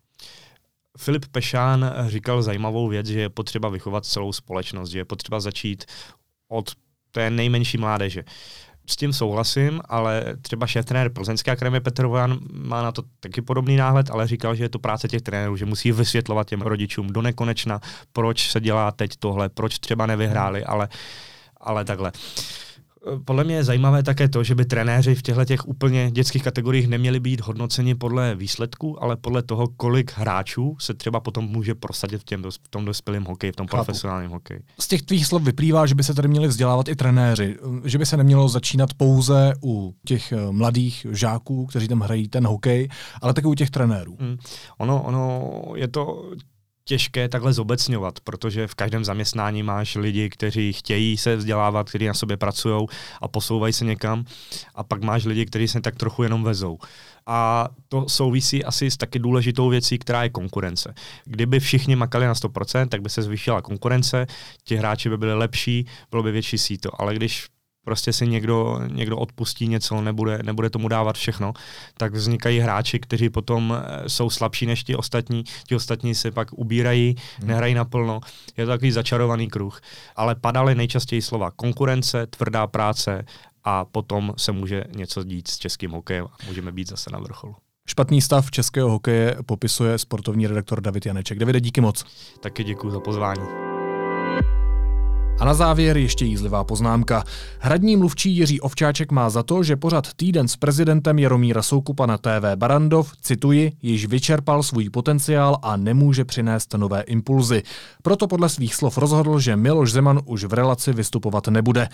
Filip 0.98 1.26
Pešán 1.32 1.94
říkal 2.08 2.44
zajímavou 2.44 2.88
věc, 2.88 3.08
že 3.08 3.20
je 3.20 3.30
potřeba 3.30 3.70
vychovat 3.70 4.06
celou 4.06 4.34
společnost, 4.34 4.90
že 4.90 4.98
je 4.98 5.06
potřeba 5.06 5.40
začít 5.40 5.86
od 6.48 6.72
té 7.12 7.30
nejmenší 7.30 7.78
mládeže 7.78 8.24
s 8.88 8.96
tím 8.96 9.14
souhlasím, 9.14 9.82
ale 9.86 10.24
třeba 10.42 10.68
šéf 10.68 10.86
trenér 10.86 11.10
Plzeňské 11.14 11.52
akademie 11.52 11.82
Petr 11.82 12.06
Vojan 12.06 12.40
má 12.52 12.84
na 12.84 12.92
to 12.92 13.04
taky 13.20 13.42
podobný 13.42 13.76
náhled, 13.76 14.10
ale 14.10 14.28
říkal, 14.28 14.56
že 14.56 14.64
je 14.64 14.70
to 14.70 14.80
práce 14.80 15.08
těch 15.08 15.22
trenérů, 15.22 15.58
že 15.58 15.66
musí 15.66 15.92
vysvětlovat 15.92 16.48
těm 16.48 16.62
rodičům 16.62 17.08
do 17.08 17.22
nekonečna, 17.22 17.82
proč 18.14 18.52
se 18.52 18.60
dělá 18.62 18.92
teď 18.92 19.12
tohle, 19.20 19.50
proč 19.50 19.80
třeba 19.80 20.06
nevyhráli, 20.06 20.66
ale, 20.66 20.90
ale 21.58 21.86
takhle. 21.86 22.12
Podle 23.26 23.44
mě 23.44 23.56
je 23.56 23.64
zajímavé 23.64 24.04
také 24.04 24.30
to, 24.30 24.44
že 24.44 24.56
by 24.56 24.66
trenéři 24.66 25.16
v 25.16 25.22
těchto 25.22 25.46
těch 25.46 25.68
úplně 25.68 26.12
dětských 26.12 26.44
kategoriích 26.44 26.88
neměli 26.88 27.20
být 27.20 27.42
hodnoceni 27.42 27.96
podle 27.96 28.36
výsledků, 28.36 29.04
ale 29.04 29.16
podle 29.16 29.44
toho, 29.44 29.68
kolik 29.68 30.18
hráčů 30.18 30.78
se 30.80 30.94
třeba 30.94 31.20
potom 31.20 31.46
může 31.46 31.76
prosadit 31.76 32.22
v, 32.22 32.24
těm, 32.24 32.44
v 32.44 32.70
tom 32.70 32.86
dospělém 32.86 33.24
hokeji, 33.24 33.52
v 33.52 33.56
tom 33.56 33.68
Chápu. 33.68 33.76
profesionálním 33.76 34.32
hokeji. 34.32 34.62
Z 34.80 34.88
těch 34.88 35.02
tvých 35.02 35.26
slov 35.26 35.44
vyplývá, 35.44 35.86
že 35.86 35.96
by 35.96 36.04
se 36.04 36.14
tady 36.14 36.28
měli 36.28 36.48
vzdělávat 36.48 36.88
i 36.88 36.96
trenéři, 36.96 37.58
že 37.86 37.98
by 37.98 38.06
se 38.06 38.18
nemělo 38.18 38.50
začínat 38.50 38.94
pouze 38.94 39.54
u 39.64 39.96
těch 40.06 40.32
eh, 40.32 40.52
mladých 40.52 41.06
žáků, 41.12 41.66
kteří 41.66 41.88
tam 41.88 42.00
hrají 42.00 42.28
ten 42.28 42.48
hokej, 42.48 42.90
ale 43.22 43.34
také 43.34 43.48
u 43.48 43.54
těch 43.54 43.70
trenérů. 43.70 44.18
Hmm. 44.20 44.38
Ono, 44.78 45.04
ono 45.04 45.52
je 45.76 45.88
to 45.88 46.32
těžké 46.88 47.30
takhle 47.30 47.54
zobecňovat, 47.54 48.20
protože 48.20 48.68
v 48.68 48.76
každém 48.76 49.06
zaměstnání 49.06 49.64
máš 49.64 49.96
lidi, 49.96 50.30
kteří 50.30 50.74
chtějí 50.74 51.18
se 51.18 51.36
vzdělávat, 51.36 51.90
kteří 51.90 52.08
na 52.08 52.14
sobě 52.14 52.38
pracují 52.38 52.88
a 53.22 53.28
posouvají 53.28 53.74
se 53.74 53.86
někam 53.86 54.26
a 54.76 54.84
pak 54.84 55.04
máš 55.04 55.26
lidi, 55.26 55.46
kteří 55.46 55.68
se 55.68 55.82
tak 55.82 55.96
trochu 55.96 56.24
jenom 56.24 56.44
vezou. 56.44 56.78
A 57.28 57.70
to 57.88 58.10
souvisí 58.10 58.66
asi 58.66 58.92
s 58.92 58.98
taky 58.98 59.20
důležitou 59.20 59.70
věcí, 59.70 59.98
která 60.00 60.24
je 60.24 60.30
konkurence. 60.30 60.94
Kdyby 61.26 61.60
všichni 61.60 61.96
makali 61.96 62.26
na 62.26 62.34
100%, 62.34 62.88
tak 62.88 63.02
by 63.02 63.10
se 63.10 63.22
zvýšila 63.22 63.62
konkurence, 63.62 64.28
ti 64.64 64.76
hráči 64.76 65.10
by 65.10 65.18
byli 65.18 65.34
lepší, 65.34 65.86
bylo 66.12 66.24
by 66.24 66.32
větší 66.32 66.58
síto. 66.58 67.02
Ale 67.02 67.16
když 67.16 67.48
prostě 67.86 68.14
si 68.14 68.28
někdo, 68.28 68.80
někdo 68.88 69.18
odpustí 69.18 69.68
něco, 69.68 70.02
nebude, 70.02 70.40
nebude 70.44 70.70
tomu 70.70 70.88
dávat 70.88 71.16
všechno, 71.16 71.54
tak 71.98 72.14
vznikají 72.14 72.60
hráči, 72.60 73.00
kteří 73.00 73.30
potom 73.30 73.78
eh, 73.78 74.10
jsou 74.10 74.30
slabší 74.30 74.66
než 74.66 74.84
ti 74.84 74.96
ostatní, 74.96 75.44
ti 75.68 75.76
ostatní 75.76 76.16
se 76.16 76.32
pak 76.32 76.48
ubírají, 76.54 77.16
hmm. 77.40 77.48
nehrají 77.48 77.74
naplno, 77.74 78.20
je 78.58 78.66
to 78.66 78.72
takový 78.72 78.92
začarovaný 78.92 79.48
kruh. 79.48 79.82
Ale 80.16 80.36
padaly 80.36 80.76
nejčastěji 80.76 81.22
slova 81.22 81.52
konkurence, 81.52 82.28
tvrdá 82.28 82.68
práce 82.68 83.26
a 83.64 83.86
potom 83.86 84.34
se 84.38 84.52
může 84.52 84.84
něco 84.96 85.24
dít 85.24 85.48
s 85.48 85.58
českým 85.58 85.92
hokejem 85.92 86.26
a 86.26 86.36
můžeme 86.48 86.72
být 86.72 86.90
zase 86.90 87.10
na 87.14 87.20
vrcholu. 87.20 87.56
Špatný 87.88 88.22
stav 88.22 88.52
českého 88.52 88.90
hokeje 88.90 89.38
popisuje 89.46 89.98
sportovní 89.98 90.48
redaktor 90.48 90.82
David 90.82 91.06
Janeček. 91.06 91.40
Davide, 91.40 91.62
díky 91.62 91.82
moc. 91.82 92.06
Taky 92.42 92.64
děkuji 92.64 92.92
za 92.92 93.00
pozvání. 93.00 93.65
A 95.40 95.46
na 95.46 95.54
závěr 95.54 95.98
ještě 95.98 96.26
jízlivá 96.26 96.64
poznámka. 96.64 97.24
Hradní 97.60 97.96
mluvčí 97.96 98.38
Jiří 98.38 98.62
Ovčáček 98.62 99.12
má 99.12 99.30
za 99.30 99.44
to, 99.44 99.64
že 99.64 99.76
pořad 99.76 100.14
týden 100.14 100.48
s 100.48 100.56
prezidentem 100.56 101.20
Jaromíra 101.20 101.62
Soukupa 101.62 102.06
na 102.06 102.18
TV 102.18 102.56
Barandov, 102.56 103.12
cituji, 103.22 103.72
již 103.82 104.06
vyčerpal 104.06 104.64
svůj 104.64 104.90
potenciál 104.90 105.58
a 105.62 105.78
nemůže 105.78 106.26
přinést 106.26 106.74
nové 106.74 107.02
impulzy. 107.02 107.64
Proto 108.04 108.28
podle 108.28 108.50
svých 108.50 108.76
slov 108.76 108.98
rozhodl, 108.98 109.40
že 109.40 109.56
Miloš 109.56 109.92
Zeman 109.92 110.20
už 110.26 110.44
v 110.44 110.54
relaci 110.54 110.94
vystupovat 110.94 111.48
nebude. 111.48 111.90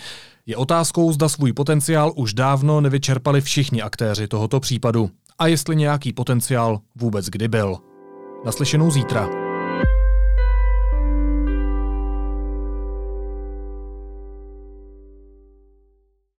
Je 0.46 0.56
otázkou, 0.56 1.12
zda 1.12 1.28
svůj 1.28 1.52
potenciál 1.52 2.12
už 2.16 2.34
dávno 2.34 2.80
nevyčerpali 2.80 3.40
všichni 3.40 3.82
aktéři 3.82 4.28
tohoto 4.28 4.60
případu. 4.60 5.10
A 5.38 5.46
jestli 5.46 5.76
nějaký 5.76 6.12
potenciál 6.12 6.80
vůbec 6.96 7.26
kdy 7.26 7.48
byl. 7.48 7.76
Naslyšenou 8.44 8.90
zítra. 8.90 9.28